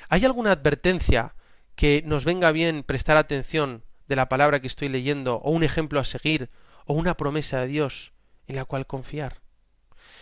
[0.09, 1.35] ¿Hay alguna advertencia
[1.75, 5.99] que nos venga bien prestar atención de la palabra que estoy leyendo, o un ejemplo
[5.99, 6.51] a seguir,
[6.87, 8.13] o una promesa de Dios
[8.47, 9.41] en la cual confiar?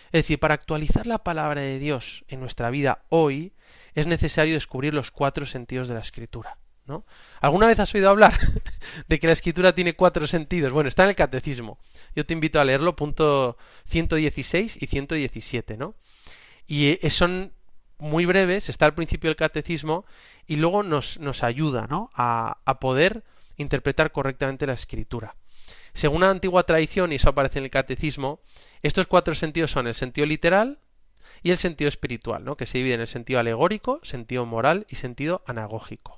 [0.06, 3.52] Es decir, para actualizar la palabra de Dios en nuestra vida hoy,
[3.94, 6.56] es necesario descubrir los cuatro sentidos de la escritura.
[7.40, 8.38] ¿Alguna vez has oído hablar
[9.08, 10.72] de que la escritura tiene cuatro sentidos?
[10.72, 11.78] Bueno, está en el catecismo.
[12.14, 15.94] Yo te invito a leerlo, punto 116 y 117, ¿no?
[16.66, 17.52] Y eh, son
[17.98, 20.04] muy breves, está al principio del catecismo
[20.46, 22.10] y luego nos, nos ayuda, ¿no?
[22.14, 23.24] A, a poder
[23.56, 25.34] interpretar correctamente la escritura.
[25.92, 28.40] Según la antigua tradición, y eso aparece en el catecismo,
[28.82, 30.78] estos cuatro sentidos son el sentido literal
[31.42, 32.56] y el sentido espiritual, ¿no?
[32.56, 36.17] que se divide en el sentido alegórico, sentido moral y sentido anagógico.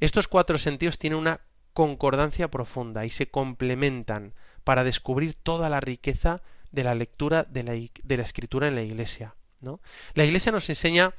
[0.00, 1.40] Estos cuatro sentidos tienen una
[1.72, 4.34] concordancia profunda y se complementan
[4.64, 6.42] para descubrir toda la riqueza
[6.72, 9.34] de la lectura de la, de la escritura en la iglesia.
[9.60, 9.80] ¿no?
[10.14, 11.14] La iglesia nos enseña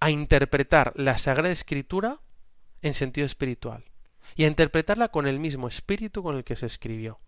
[0.00, 2.20] a interpretar la Sagrada Escritura
[2.82, 3.84] en sentido espiritual
[4.36, 7.18] y a interpretarla con el mismo espíritu con el que se escribió.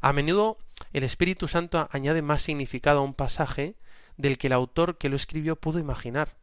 [0.00, 0.58] A menudo
[0.92, 3.76] el Espíritu Santo añade más significado a un pasaje
[4.16, 6.36] del que el autor que lo escribió pudo imaginar.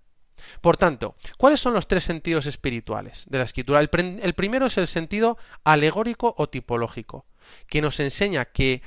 [0.61, 3.79] Por tanto, ¿cuáles son los tres sentidos espirituales de la escritura?
[3.79, 7.25] El, primero es el sentido alegórico o tipológico,
[7.67, 8.81] que nos enseña que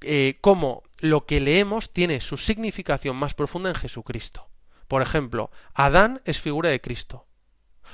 [0.00, 4.48] eh, cómo lo que leemos tiene su significación más profunda en Jesucristo.
[4.88, 7.26] Por ejemplo, Adán es figura de Cristo.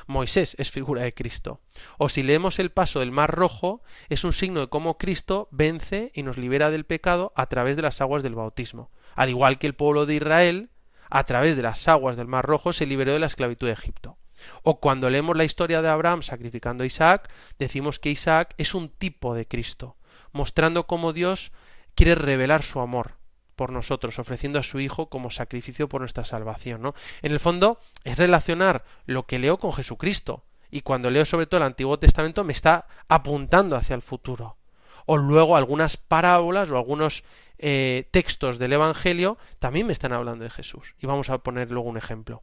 [0.06, 1.60] Moisés es figura de Cristo.
[1.98, 6.10] O si leemos el paso del Mar Rojo, es un signo de cómo Cristo vence
[6.14, 8.90] y nos libera del pecado a través de las aguas del bautismo.
[9.14, 10.70] Al igual que el pueblo de Israel
[11.14, 14.16] a través de las aguas del Mar Rojo se liberó de la esclavitud de Egipto.
[14.62, 18.88] O cuando leemos la historia de Abraham sacrificando a Isaac, decimos que Isaac es un
[18.88, 19.98] tipo de Cristo,
[20.32, 21.52] mostrando cómo Dios
[21.94, 23.18] quiere revelar su amor
[23.56, 26.80] por nosotros, ofreciendo a su Hijo como sacrificio por nuestra salvación.
[26.80, 26.94] ¿no?
[27.20, 30.46] En el fondo es relacionar lo que leo con Jesucristo.
[30.70, 34.56] Y cuando leo sobre todo el Antiguo Testamento me está apuntando hacia el futuro.
[35.04, 37.22] O luego algunas parábolas o algunos
[37.62, 40.94] eh, textos del Evangelio también me están hablando de Jesús.
[40.98, 42.42] Y vamos a poner luego un ejemplo.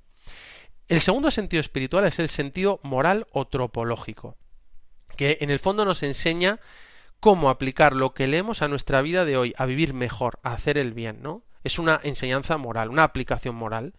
[0.87, 4.37] El segundo sentido espiritual es el sentido moral o tropológico,
[5.15, 6.59] que en el fondo nos enseña
[7.19, 10.77] cómo aplicar lo que leemos a nuestra vida de hoy, a vivir mejor, a hacer
[10.77, 11.43] el bien, ¿no?
[11.63, 13.93] Es una enseñanza moral, una aplicación moral.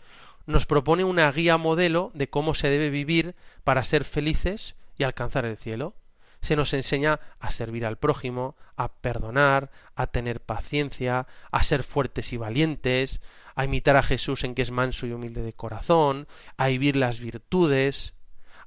[0.47, 5.45] Nos propone una guía modelo de cómo se debe vivir para ser felices y alcanzar
[5.45, 5.95] el cielo.
[6.43, 12.33] Se nos enseña a servir al prójimo, a perdonar, a tener paciencia, a ser fuertes
[12.33, 13.21] y valientes,
[13.55, 17.21] a imitar a Jesús en que es manso y humilde de corazón, a vivir las
[17.21, 18.15] virtudes,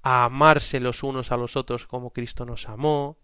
[0.03, 3.17] a amarse los unos a los otros como Cristo nos amó,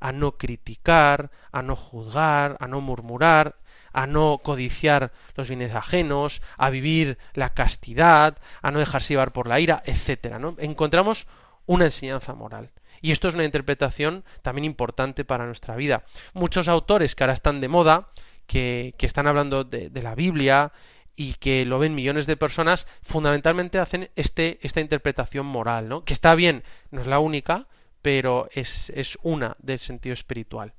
[0.00, 3.56] a no criticar, a no juzgar, a no murmurar,
[3.92, 9.46] a no codiciar los bienes ajenos, a vivir la castidad, a no dejarse llevar por
[9.46, 10.56] la ira, etcétera, ¿no?
[10.58, 11.26] Encontramos
[11.66, 12.70] una enseñanza moral.
[13.02, 16.04] Y esto es una interpretación también importante para nuestra vida.
[16.32, 18.08] Muchos autores que ahora están de moda,
[18.46, 20.72] que, están hablando de, de la Biblia
[21.16, 26.04] y que lo ven millones de personas, fundamentalmente hacen este, esta interpretación moral, ¿no?
[26.04, 27.66] Que está bien, no es la única,
[28.00, 30.74] pero es, es una del sentido espiritual.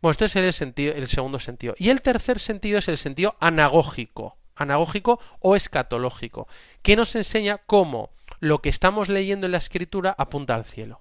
[0.00, 1.74] Bueno, este es el, sentido, el segundo sentido.
[1.78, 6.48] Y el tercer sentido es el sentido anagógico, anagógico o escatológico,
[6.82, 8.10] que nos enseña cómo
[8.40, 11.00] lo que estamos leyendo en la escritura apunta al cielo.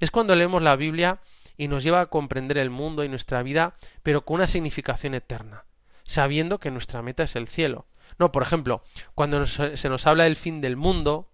[0.00, 1.20] Es cuando leemos la Biblia
[1.56, 5.64] y nos lleva a comprender el mundo y nuestra vida, pero con una significación eterna,
[6.04, 7.86] sabiendo que nuestra meta es el cielo.
[8.18, 8.82] No, por ejemplo,
[9.14, 11.28] cuando se nos habla del fin del mundo,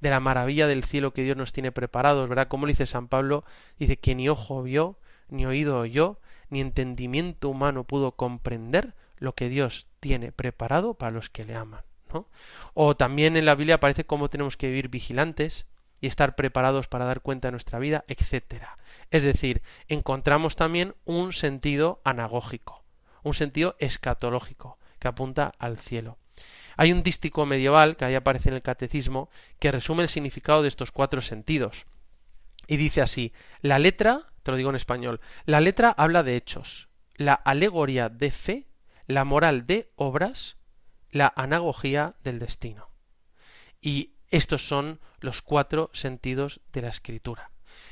[0.00, 2.48] de la maravilla del cielo que Dios nos tiene preparados, ¿verdad?
[2.48, 3.44] Como dice San Pablo,
[3.78, 9.48] dice que ni ojo vio, ni oído oyó, ni entendimiento humano pudo comprender lo que
[9.48, 11.82] Dios tiene preparado para los que le aman,
[12.12, 12.28] ¿no?
[12.74, 15.66] O también en la Biblia aparece cómo tenemos que vivir vigilantes
[16.06, 18.78] y estar preparados para dar cuenta de nuestra vida, etcétera.
[19.10, 22.84] Es decir, encontramos también un sentido anagógico,
[23.24, 26.16] un sentido escatológico que apunta al cielo.
[26.76, 30.68] Hay un dístico medieval que ahí aparece en el catecismo que resume el significado de
[30.68, 31.86] estos cuatro sentidos.
[32.68, 36.88] Y dice así, la letra, te lo digo en español, la letra habla de hechos,
[37.16, 38.68] la alegoría de fe,
[39.08, 40.56] la moral de obras,
[41.10, 42.90] la anagogía del destino.
[43.80, 47.50] Y estos son los cuatro sentidos de la escritura,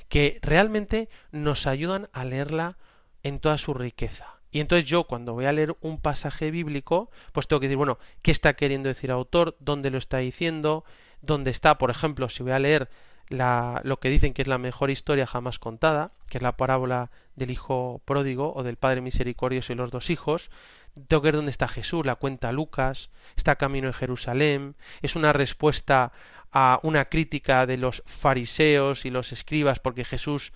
[0.09, 2.77] que realmente nos ayudan a leerla
[3.23, 4.35] en toda su riqueza.
[4.51, 7.99] Y entonces yo cuando voy a leer un pasaje bíblico, pues tengo que decir, bueno,
[8.23, 9.57] ¿qué está queriendo decir el autor?
[9.59, 10.85] ¿Dónde lo está diciendo?
[11.23, 11.77] ¿Dónde está?
[11.77, 12.89] Por ejemplo, si voy a leer
[13.29, 17.11] la, lo que dicen que es la mejor historia jamás contada, que es la parábola
[17.35, 20.51] del hijo pródigo o del padre misericordioso y los dos hijos,
[21.09, 25.33] tengo que ver dónde está Jesús, la cuenta Lucas, está camino en Jerusalén, es una
[25.33, 26.13] respuesta
[26.53, 30.53] a una crítica de los fariseos y los escribas porque Jesús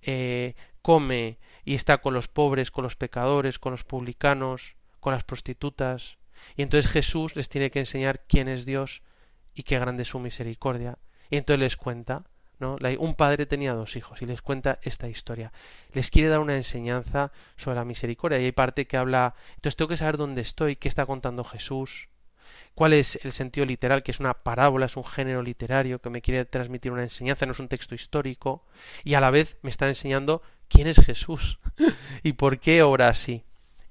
[0.00, 5.24] eh, come y está con los pobres, con los pecadores, con los publicanos, con las
[5.24, 6.16] prostitutas.
[6.56, 9.02] Y entonces Jesús les tiene que enseñar quién es Dios
[9.54, 10.98] y qué grande es su misericordia.
[11.30, 12.24] Y entonces les cuenta,
[12.62, 15.52] Un padre tenía dos hijos y les cuenta esta historia.
[15.92, 18.38] Les quiere dar una enseñanza sobre la misericordia.
[18.38, 22.08] Y hay parte que habla, entonces tengo que saber dónde estoy, qué está contando Jesús,
[22.74, 26.22] cuál es el sentido literal, que es una parábola, es un género literario que me
[26.22, 28.64] quiere transmitir una enseñanza, no es un texto histórico,
[29.04, 31.58] y a la vez me está enseñando quién es Jesús
[32.22, 33.44] y por qué obra así.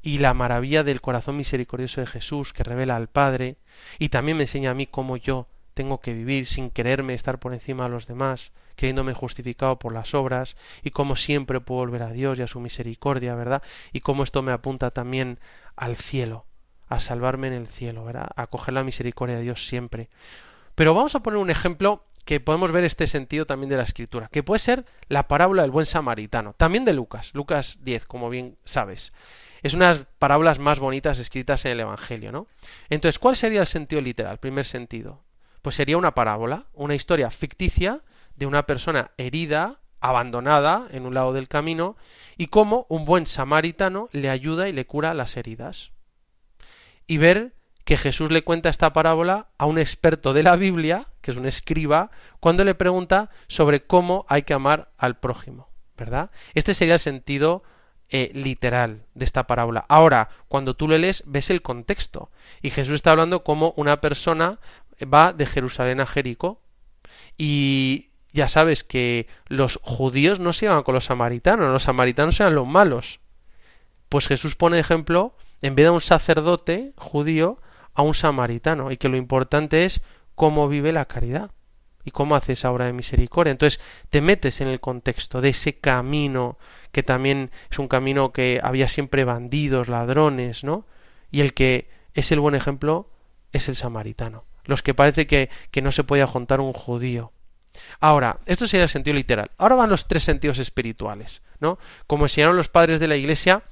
[0.03, 3.57] Y la maravilla del corazón misericordioso de Jesús que revela al Padre
[3.99, 7.53] y también me enseña a mí cómo yo tengo que vivir sin quererme estar por
[7.53, 12.11] encima de los demás, creyéndome justificado por las obras, y cómo siempre puedo volver a
[12.11, 13.61] Dios y a su misericordia, ¿verdad?
[13.91, 15.39] Y cómo esto me apunta también
[15.75, 16.45] al cielo,
[16.87, 18.29] a salvarme en el cielo, ¿verdad?
[18.35, 20.09] A coger la misericordia de Dios siempre.
[20.75, 24.29] Pero vamos a poner un ejemplo que podemos ver este sentido también de la escritura,
[24.31, 28.57] que puede ser la parábola del buen samaritano, también de Lucas, Lucas 10, como bien
[28.63, 29.11] sabes.
[29.63, 32.47] Es una de las parábolas más bonitas escritas en el Evangelio, ¿no?
[32.89, 34.37] Entonces, ¿cuál sería el sentido literal?
[34.37, 35.21] Primer sentido.
[35.61, 38.01] Pues sería una parábola, una historia ficticia
[38.35, 41.95] de una persona herida, abandonada en un lado del camino,
[42.37, 45.91] y cómo un buen samaritano le ayuda y le cura las heridas.
[47.05, 47.53] Y ver
[47.85, 51.45] que Jesús le cuenta esta parábola a un experto de la Biblia, que es un
[51.45, 56.31] escriba, cuando le pregunta sobre cómo hay que amar al prójimo, ¿verdad?
[56.53, 57.63] Este sería el sentido
[58.13, 59.85] eh, literal de esta parábola.
[59.87, 62.29] Ahora, cuando tú le lees, ves el contexto.
[62.61, 64.59] Y Jesús está hablando como una persona
[65.05, 66.61] va de Jerusalén a Jericó.
[67.37, 72.55] Y ya sabes que los judíos no se iban con los samaritanos, los samaritanos eran
[72.55, 73.19] los malos.
[74.09, 77.59] Pues Jesús pone ejemplo, en vez de un sacerdote judío,
[77.93, 80.01] a un samaritano, y que lo importante es
[80.35, 81.51] cómo vive la caridad
[82.03, 83.51] y cómo hace esa obra de misericordia.
[83.51, 83.79] Entonces
[84.09, 86.57] te metes en el contexto de ese camino,
[86.91, 90.85] que también es un camino que había siempre bandidos, ladrones, ¿no?
[91.31, 93.09] Y el que es el buen ejemplo
[93.51, 94.43] es el samaritano.
[94.65, 97.31] Los que parece que, que no se podía juntar un judío.
[97.99, 99.51] Ahora, esto sería el sentido literal.
[99.57, 101.79] Ahora van los tres sentidos espirituales, ¿no?
[102.07, 103.63] Como enseñaron los padres de la Iglesia,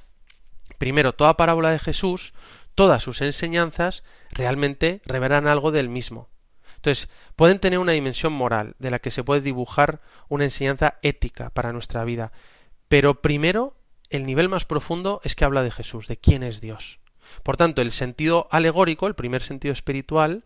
[0.78, 2.32] primero, toda parábola de Jesús,
[2.74, 6.28] todas sus enseñanzas, realmente revelan algo del mismo.
[6.76, 11.50] Entonces, pueden tener una dimensión moral, de la que se puede dibujar una enseñanza ética
[11.50, 12.32] para nuestra vida.
[12.88, 13.76] Pero primero,
[14.08, 16.98] el nivel más profundo es que habla de Jesús, de quién es Dios.
[17.42, 20.44] Por tanto, el sentido alegórico, el primer sentido espiritual,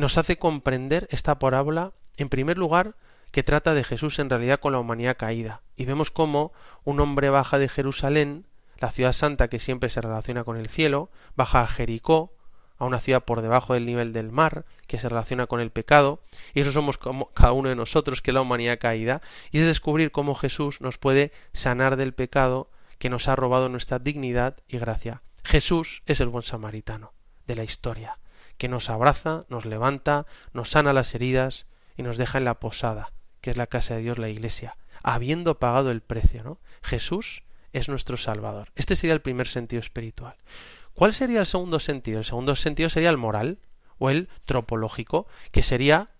[0.00, 2.96] nos hace comprender esta parábola en primer lugar,
[3.30, 5.62] que trata de Jesús en realidad con la humanidad caída.
[5.76, 6.52] Y vemos cómo
[6.84, 8.46] un hombre baja de Jerusalén,
[8.78, 12.32] la ciudad santa que siempre se relaciona con el cielo, baja a Jericó,
[12.78, 16.20] a una ciudad por debajo del nivel del mar, que se relaciona con el pecado,
[16.54, 19.20] y eso somos como cada uno de nosotros, que es la humanidad caída,
[19.52, 23.98] y es descubrir cómo Jesús nos puede sanar del pecado que nos ha robado nuestra
[23.98, 25.22] dignidad y gracia.
[25.44, 27.12] Jesús es el buen samaritano
[27.46, 28.18] de la historia,
[28.60, 31.64] que nos abraza, nos levanta, nos sana las heridas,
[31.96, 35.58] y nos deja en la posada, que es la casa de Dios, la iglesia, habiendo
[35.58, 36.58] pagado el precio, ¿no?
[36.82, 37.42] Jesús
[37.72, 38.68] es nuestro Salvador.
[38.76, 40.34] Este sería el primer sentido espiritual.
[40.92, 42.18] ¿Cuál sería el segundo sentido?
[42.18, 43.60] El segundo sentido sería el moral
[43.96, 46.10] o el tropológico, que sería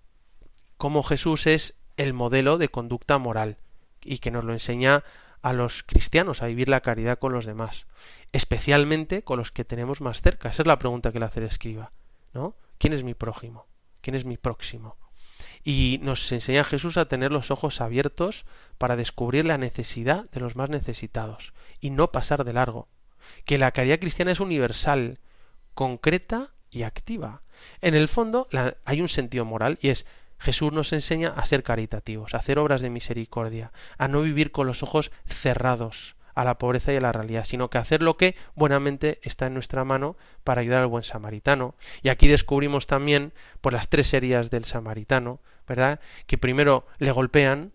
[0.79, 3.59] cómo Jesús es el modelo de conducta moral
[4.01, 5.05] y que nos lo enseña
[5.43, 7.85] a los cristianos a vivir la caridad con los demás,
[8.33, 10.49] especialmente con los que tenemos más cerca.
[10.49, 11.93] Esa es la pregunta que le hace el escriba,
[12.33, 12.57] ¿no?
[12.79, 13.67] ¿Quién es mi prójimo?
[14.01, 14.97] ¿Quién es mi próximo?
[15.63, 18.47] y nos enseña Jesús a tener los ojos abiertos
[18.79, 22.89] para descubrir la necesidad de los más necesitados y no pasar de largo.
[23.45, 25.19] Que la caridad cristiana es universal,
[25.75, 27.43] concreta y activa.
[27.81, 28.49] En el fondo
[28.85, 30.07] hay un sentido moral y es
[30.39, 34.67] Jesús nos enseña a ser caritativos, a hacer obras de misericordia, a no vivir con
[34.67, 38.37] los ojos cerrados a la pobreza y a la realidad, sino que hacer lo que
[38.55, 41.75] buenamente está en nuestra mano para ayudar al buen samaritano.
[42.03, 46.01] Y aquí descubrimos también por las tres heridas del samaritano, ¿verdad?
[46.27, 47.73] Que primero le golpean,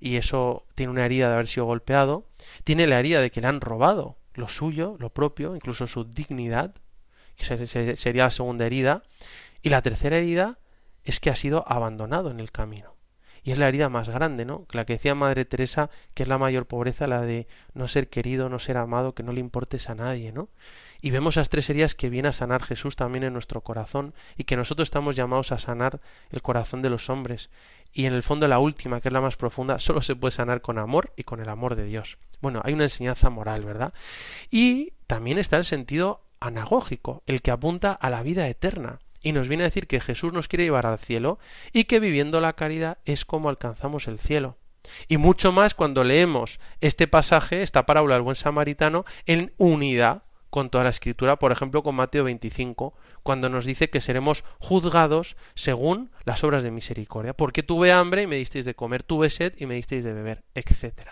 [0.00, 2.26] y eso tiene una herida de haber sido golpeado,
[2.64, 6.74] tiene la herida de que le han robado lo suyo, lo propio, incluso su dignidad,
[7.36, 7.66] que
[7.96, 9.02] sería la segunda herida,
[9.62, 10.58] y la tercera herida
[11.04, 12.97] es que ha sido abandonado en el camino.
[13.42, 14.66] Y es la herida más grande, ¿no?
[14.72, 18.48] La que decía Madre Teresa, que es la mayor pobreza, la de no ser querido,
[18.48, 20.48] no ser amado, que no le importes a nadie, ¿no?
[21.00, 24.44] y vemos esas tres heridas que viene a sanar Jesús también en nuestro corazón y
[24.44, 27.50] que nosotros estamos llamados a sanar el corazón de los hombres.
[27.92, 30.60] Y en el fondo la última, que es la más profunda, solo se puede sanar
[30.60, 32.18] con amor y con el amor de Dios.
[32.40, 33.92] Bueno, hay una enseñanza moral, ¿verdad?
[34.50, 38.98] Y también está el sentido anagógico, el que apunta a la vida eterna.
[39.20, 41.38] Y nos viene a decir que Jesús nos quiere llevar al cielo
[41.72, 44.56] y que viviendo la caridad es como alcanzamos el cielo.
[45.08, 50.70] Y mucho más cuando leemos este pasaje, esta parábola del buen samaritano, en unidad con
[50.70, 56.10] toda la escritura, por ejemplo con Mateo 25, cuando nos dice que seremos juzgados según
[56.24, 59.66] las obras de misericordia, porque tuve hambre y me disteis de comer, tuve sed y
[59.66, 61.10] me disteis de beber, etc.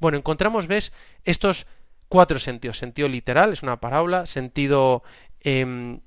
[0.00, 0.92] Bueno, encontramos, ves,
[1.24, 1.66] estos
[2.08, 2.78] cuatro sentidos.
[2.78, 5.02] Sentido literal, es una parábola, sentido
[5.40, 6.00] em,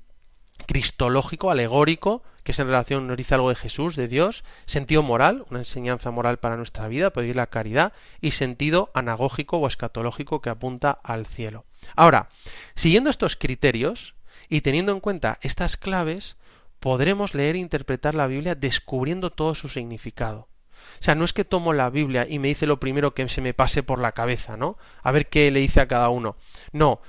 [0.65, 5.45] cristológico, alegórico, que es en relación, nos dice algo de Jesús, de Dios, sentido moral,
[5.49, 10.49] una enseñanza moral para nuestra vida, pedir la caridad, y sentido anagógico o escatológico que
[10.49, 11.65] apunta al cielo.
[11.95, 12.29] Ahora,
[12.75, 14.15] siguiendo estos criterios
[14.47, 16.37] y teniendo en cuenta estas claves,
[16.79, 20.47] podremos leer e interpretar la Biblia descubriendo todo su significado.
[20.99, 23.41] O sea, no es que tomo la Biblia y me dice lo primero que se
[23.41, 24.77] me pase por la cabeza, ¿no?
[25.01, 26.35] A ver qué le dice a cada uno.
[26.71, 27.01] No,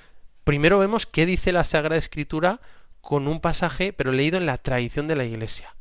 [0.44, 2.61] primero vemos qué dice la Sagrada Escritura
[3.07, 5.77] con un pasaje, pero leído en la tradición de la Iglesia,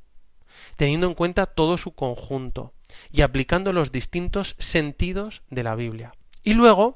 [0.78, 2.76] teniendo en cuenta todo su conjunto
[3.12, 6.14] y aplicando los distintos sentidos de la Biblia.
[6.44, 6.94] Y luego,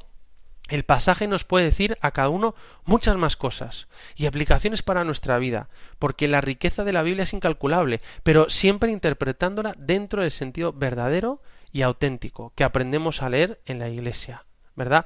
[0.68, 2.54] el pasaje nos puede decir a cada uno
[2.86, 5.68] muchas más cosas y aplicaciones para nuestra vida,
[5.98, 11.42] porque la riqueza de la Biblia es incalculable, pero siempre interpretándola dentro del sentido verdadero
[11.72, 15.06] y auténtico que aprendemos a leer en la Iglesia, ¿verdad?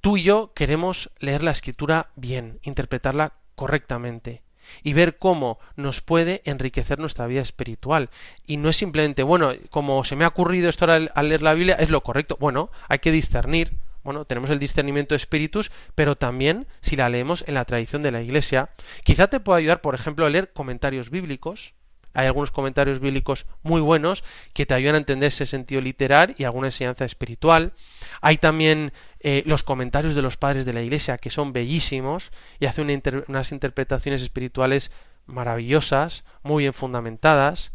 [0.00, 4.44] Tú y yo queremos leer la escritura bien, interpretarla correctamente,
[4.82, 8.10] y ver cómo nos puede enriquecer nuestra vida espiritual.
[8.46, 11.76] Y no es simplemente, bueno, como se me ha ocurrido esto al, leer la Biblia,
[11.76, 12.36] es lo correcto.
[12.40, 13.72] Bueno, hay que discernir,
[14.04, 18.12] bueno, tenemos el discernimiento de espíritus, pero también si la leemos en la tradición de
[18.12, 18.70] la Iglesia,
[19.04, 21.74] quizá te pueda ayudar, por ejemplo, a leer comentarios bíblicos.
[22.14, 26.44] Hay algunos comentarios bíblicos muy buenos que te ayudan a entender ese sentido literal y
[26.44, 27.72] alguna enseñanza espiritual.
[28.20, 32.66] Hay también eh, los comentarios de los padres de la Iglesia que son bellísimos y
[32.66, 34.90] hacen unas interpretaciones espirituales
[35.26, 37.72] maravillosas, muy bien fundamentadas.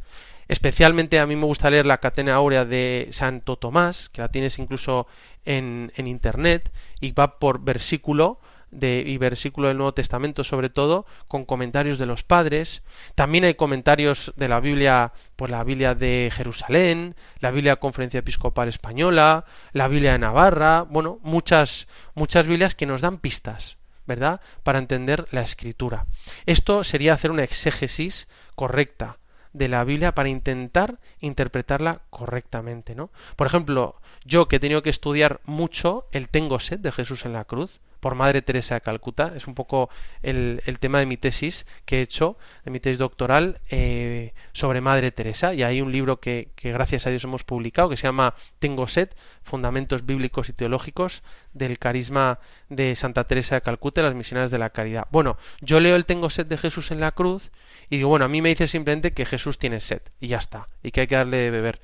[0.48, 4.60] Especialmente a mí me gusta leer la Catena Áurea de Santo Tomás, que la tienes
[4.60, 5.08] incluso
[5.46, 6.72] en, en internet,
[7.02, 8.40] y va por versículo
[8.72, 12.84] de, y versículo del Nuevo Testamento sobre todo, con comentarios de los padres.
[13.16, 18.68] También hay comentarios de la Biblia, por la Biblia de Jerusalén, la Biblia Conferencia Episcopal
[18.68, 24.42] Española, la Biblia de Navarra, bueno, muchas, muchas Biblias que nos dan pistas, ¿verdad?
[24.64, 26.06] Para entender la escritura.
[26.46, 29.18] Esto sería hacer una exégesis correcta
[29.54, 33.10] de la Biblia para intentar interpretarla correctamente, ¿no?
[33.36, 37.34] Por ejemplo, yo que he tenido que estudiar mucho el tengo sed de Jesús en
[37.34, 39.34] la cruz, por Madre Teresa de Calcuta.
[39.36, 39.90] Es un poco
[40.22, 45.12] el, tema de mi tesis que he hecho, de mi tesis doctoral eh, sobre Madre
[45.12, 45.54] Teresa.
[45.54, 48.88] Y hay un libro que, que, gracias a Dios hemos publicado que se llama Tengo
[48.88, 49.10] sed,
[49.44, 51.24] Fundamentos Bíblicos y Teológicos
[51.54, 52.40] del Carisma
[52.70, 55.08] de Santa Teresa de Calcuta las Misiones de la Caridad.
[55.12, 57.52] Bueno, yo leo el Tengo sed de Jesús en la cruz
[57.90, 60.68] y digo, bueno, a mí me dice simplemente que Jesús tiene sed y ya está,
[60.84, 61.82] y que hay que darle de beber.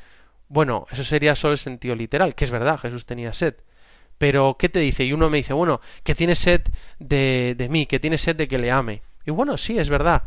[0.49, 3.55] Bueno, eso sería solo el sentido literal, que es verdad, Jesús tenía sed
[4.17, 5.03] pero ¿qué te dice?
[5.03, 6.61] Y uno me dice, bueno, que tiene sed
[6.99, 9.01] de, de mí, que tiene sed de que le ame.
[9.25, 10.23] Y bueno, sí, es verdad.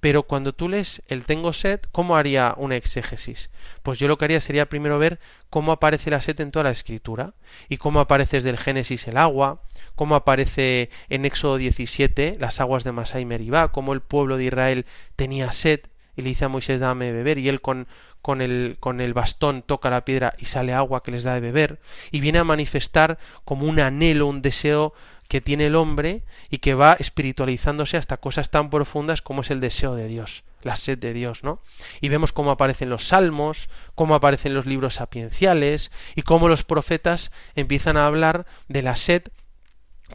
[0.00, 3.50] Pero cuando tú lees el tengo sed, ¿cómo haría una exégesis?
[3.82, 5.18] Pues yo lo que haría sería primero ver
[5.50, 7.34] cómo aparece la sed en toda la escritura,
[7.68, 9.62] y cómo aparece desde el Génesis el agua,
[9.94, 14.44] cómo aparece en Éxodo 17 las aguas de Masá y Meribá, cómo el pueblo de
[14.44, 15.80] Israel tenía sed,
[16.16, 17.86] y le dice a Moisés dame beber, y él con,
[18.22, 21.40] con el, con el bastón toca la piedra y sale agua que les da de
[21.40, 21.78] beber,
[22.10, 24.94] y viene a manifestar como un anhelo, un deseo
[25.28, 29.60] que tiene el hombre y que va espiritualizándose hasta cosas tan profundas como es el
[29.60, 31.60] deseo de Dios, la sed de Dios, ¿no?
[32.00, 37.32] Y vemos cómo aparecen los salmos, cómo aparecen los libros sapienciales y cómo los profetas
[37.54, 39.24] empiezan a hablar de la sed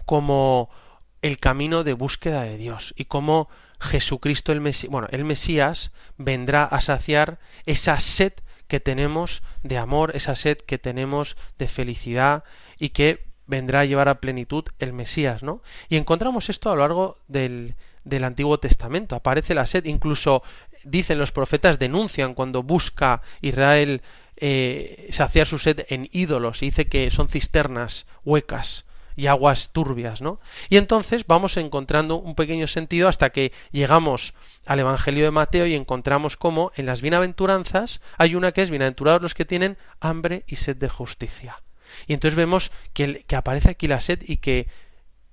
[0.05, 0.69] como
[1.21, 3.49] el camino de búsqueda de Dios y cómo
[3.81, 8.33] Jesucristo el Mesías, bueno, el Mesías vendrá a saciar esa sed
[8.67, 12.43] que tenemos de amor, esa sed que tenemos de felicidad
[12.79, 15.61] y que vendrá a llevar a plenitud el Mesías, ¿no?
[15.89, 19.15] Y encontramos esto a lo largo del, del Antiguo Testamento.
[19.15, 20.43] Aparece la sed, incluso
[20.83, 24.03] dicen los profetas, denuncian cuando busca Israel
[24.37, 28.85] eh, saciar su sed en ídolos y dice que son cisternas huecas
[29.15, 30.39] y aguas turbias, ¿no?
[30.69, 34.33] Y entonces vamos encontrando un pequeño sentido hasta que llegamos
[34.65, 39.21] al Evangelio de Mateo y encontramos cómo en las bienaventuranzas hay una que es bienaventurados
[39.21, 41.61] los que tienen hambre y sed de justicia.
[42.07, 44.67] Y entonces vemos que, que aparece aquí la sed y que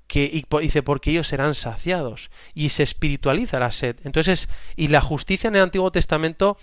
[0.09, 5.03] que y dice porque ellos serán saciados y se espiritualiza la sed entonces y la
[5.03, 6.57] justicia en el Antiguo Testamento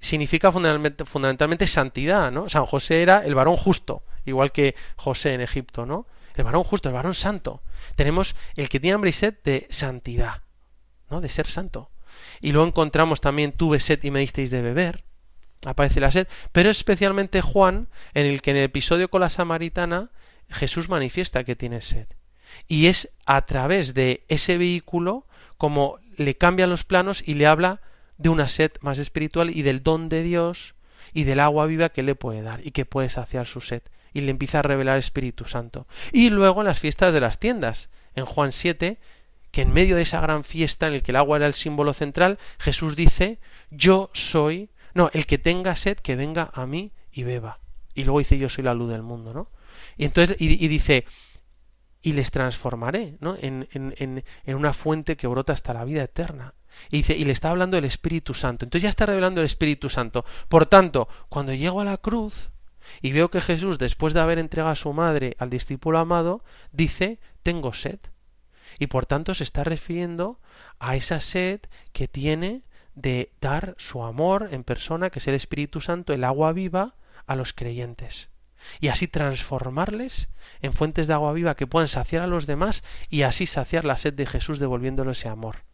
[0.00, 5.40] significa fundamentalmente, fundamentalmente santidad no San José era el varón justo igual que José en
[5.40, 6.06] Egipto no
[6.38, 7.62] el varón justo, el varón santo.
[7.96, 10.42] Tenemos el que tiene hambre y sed de santidad,
[11.10, 11.20] ¿no?
[11.20, 11.90] De ser santo.
[12.40, 15.04] Y luego encontramos también tuve sed y me disteis de beber.
[15.64, 20.10] Aparece la sed, pero especialmente Juan, en el que en el episodio con la samaritana
[20.48, 22.06] Jesús manifiesta que tiene sed.
[22.66, 25.26] Y es a través de ese vehículo
[25.56, 27.80] como le cambia los planos y le habla
[28.16, 30.74] de una sed más espiritual y del don de Dios
[31.12, 33.82] y del agua viva que le puede dar y que puede saciar su sed
[34.12, 35.86] y le empieza a revelar el Espíritu Santo.
[36.12, 38.98] Y luego en las fiestas de las tiendas, en Juan 7,
[39.50, 41.94] que en medio de esa gran fiesta en el que el agua era el símbolo
[41.94, 43.40] central, Jesús dice,
[43.70, 47.60] yo soy, no, el que tenga sed, que venga a mí y beba.
[47.94, 49.50] Y luego dice, yo soy la luz del mundo, ¿no?
[49.96, 51.04] Y entonces, y, y dice,
[52.02, 53.36] y les transformaré, ¿no?
[53.40, 56.54] En, en, en, una fuente que brota hasta la vida eterna.
[56.90, 58.64] Y dice, y le está hablando del Espíritu Santo.
[58.64, 60.24] Entonces ya está revelando el Espíritu Santo.
[60.48, 62.50] Por tanto, cuando llego a la cruz,
[63.02, 67.18] y veo que Jesús, después de haber entregado a su madre al discípulo amado, dice,
[67.42, 67.98] tengo sed.
[68.78, 70.40] Y por tanto se está refiriendo
[70.78, 71.60] a esa sed
[71.92, 72.62] que tiene
[72.94, 76.94] de dar su amor en persona, que es el Espíritu Santo, el agua viva,
[77.26, 78.28] a los creyentes.
[78.80, 80.28] Y así transformarles
[80.60, 83.96] en fuentes de agua viva que puedan saciar a los demás y así saciar la
[83.96, 85.67] sed de Jesús devolviéndole ese amor.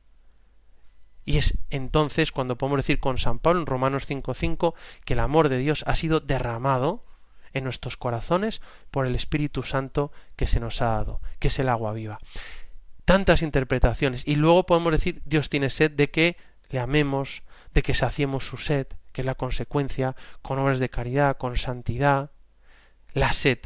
[1.25, 5.49] Y es entonces cuando podemos decir con San Pablo en Romanos 5.5 que el amor
[5.49, 7.05] de Dios ha sido derramado
[7.55, 8.61] en nuestros corazones
[8.91, 12.19] por el Espíritu Santo que se nos ha dado, que es el agua viva.
[13.05, 14.27] Tantas interpretaciones.
[14.27, 16.37] Y luego podemos decir Dios tiene sed de que
[16.71, 21.37] le amemos, de que saciemos su sed, que es la consecuencia, con obras de caridad,
[21.37, 22.31] con santidad.
[23.13, 23.61] La sed.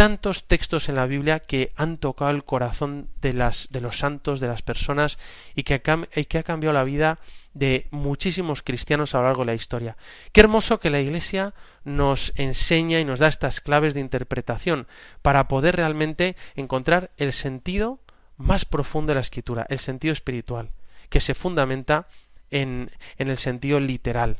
[0.00, 4.40] Tantos textos en la Biblia que han tocado el corazón de, las, de los santos,
[4.40, 5.18] de las personas,
[5.54, 5.82] y que,
[6.16, 7.18] y que ha cambiado la vida
[7.52, 9.98] de muchísimos cristianos a lo largo de la historia.
[10.32, 11.52] Qué hermoso que la Iglesia
[11.84, 14.86] nos enseña y nos da estas claves de interpretación
[15.20, 17.98] para poder realmente encontrar el sentido
[18.38, 20.70] más profundo de la escritura, el sentido espiritual,
[21.10, 22.08] que se fundamenta
[22.50, 24.38] en, en el sentido literal.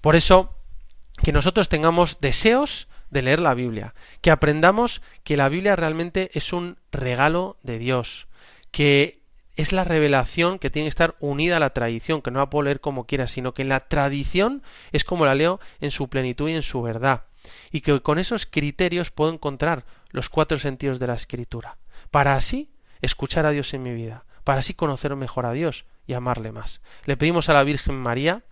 [0.00, 0.54] Por eso,
[1.22, 6.54] que nosotros tengamos deseos de leer la Biblia, que aprendamos que la Biblia realmente es
[6.54, 8.26] un regalo de Dios,
[8.70, 9.20] que
[9.54, 12.62] es la revelación que tiene que estar unida a la tradición, que no la puedo
[12.62, 16.54] leer como quiera, sino que la tradición es como la leo en su plenitud y
[16.54, 17.24] en su verdad,
[17.70, 21.76] y que con esos criterios puedo encontrar los cuatro sentidos de la escritura,
[22.10, 22.70] para así
[23.02, 26.80] escuchar a Dios en mi vida, para así conocer mejor a Dios y amarle más.
[27.04, 28.42] Le pedimos a la Virgen María,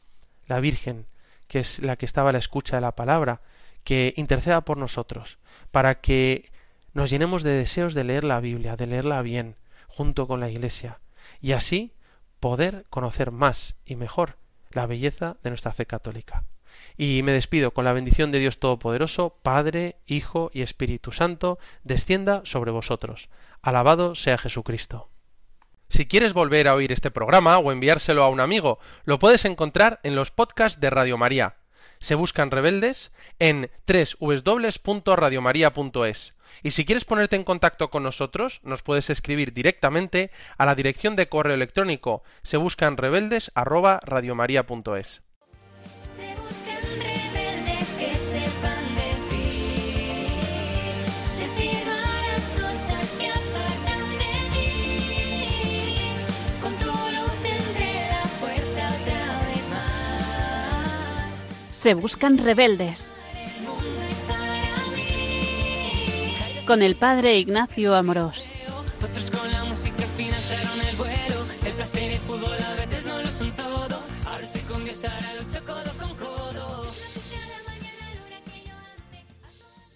[0.48, 1.06] la Virgen,
[1.48, 3.40] que es la que estaba a la escucha de la palabra,
[3.84, 5.38] que interceda por nosotros,
[5.70, 6.50] para que
[6.92, 9.56] nos llenemos de deseos de leer la Biblia, de leerla bien,
[9.86, 11.00] junto con la Iglesia,
[11.40, 11.92] y así
[12.40, 14.36] poder conocer más y mejor
[14.70, 16.44] la belleza de nuestra fe católica.
[16.96, 22.42] Y me despido con la bendición de Dios Todopoderoso, Padre, Hijo y Espíritu Santo, descienda
[22.44, 23.28] sobre vosotros.
[23.62, 25.08] Alabado sea Jesucristo.
[25.88, 29.98] Si quieres volver a oír este programa o enviárselo a un amigo, lo puedes encontrar
[30.04, 31.56] en los podcasts de Radio María
[32.00, 36.34] se buscan rebeldes en www.radiomaria.es.
[36.62, 41.14] Y si quieres ponerte en contacto con nosotros, nos puedes escribir directamente a la dirección
[41.16, 43.52] de correo electrónico se buscan rebeldes
[61.80, 63.10] se buscan rebeldes.
[66.66, 68.50] Con el padre Ignacio Amorós.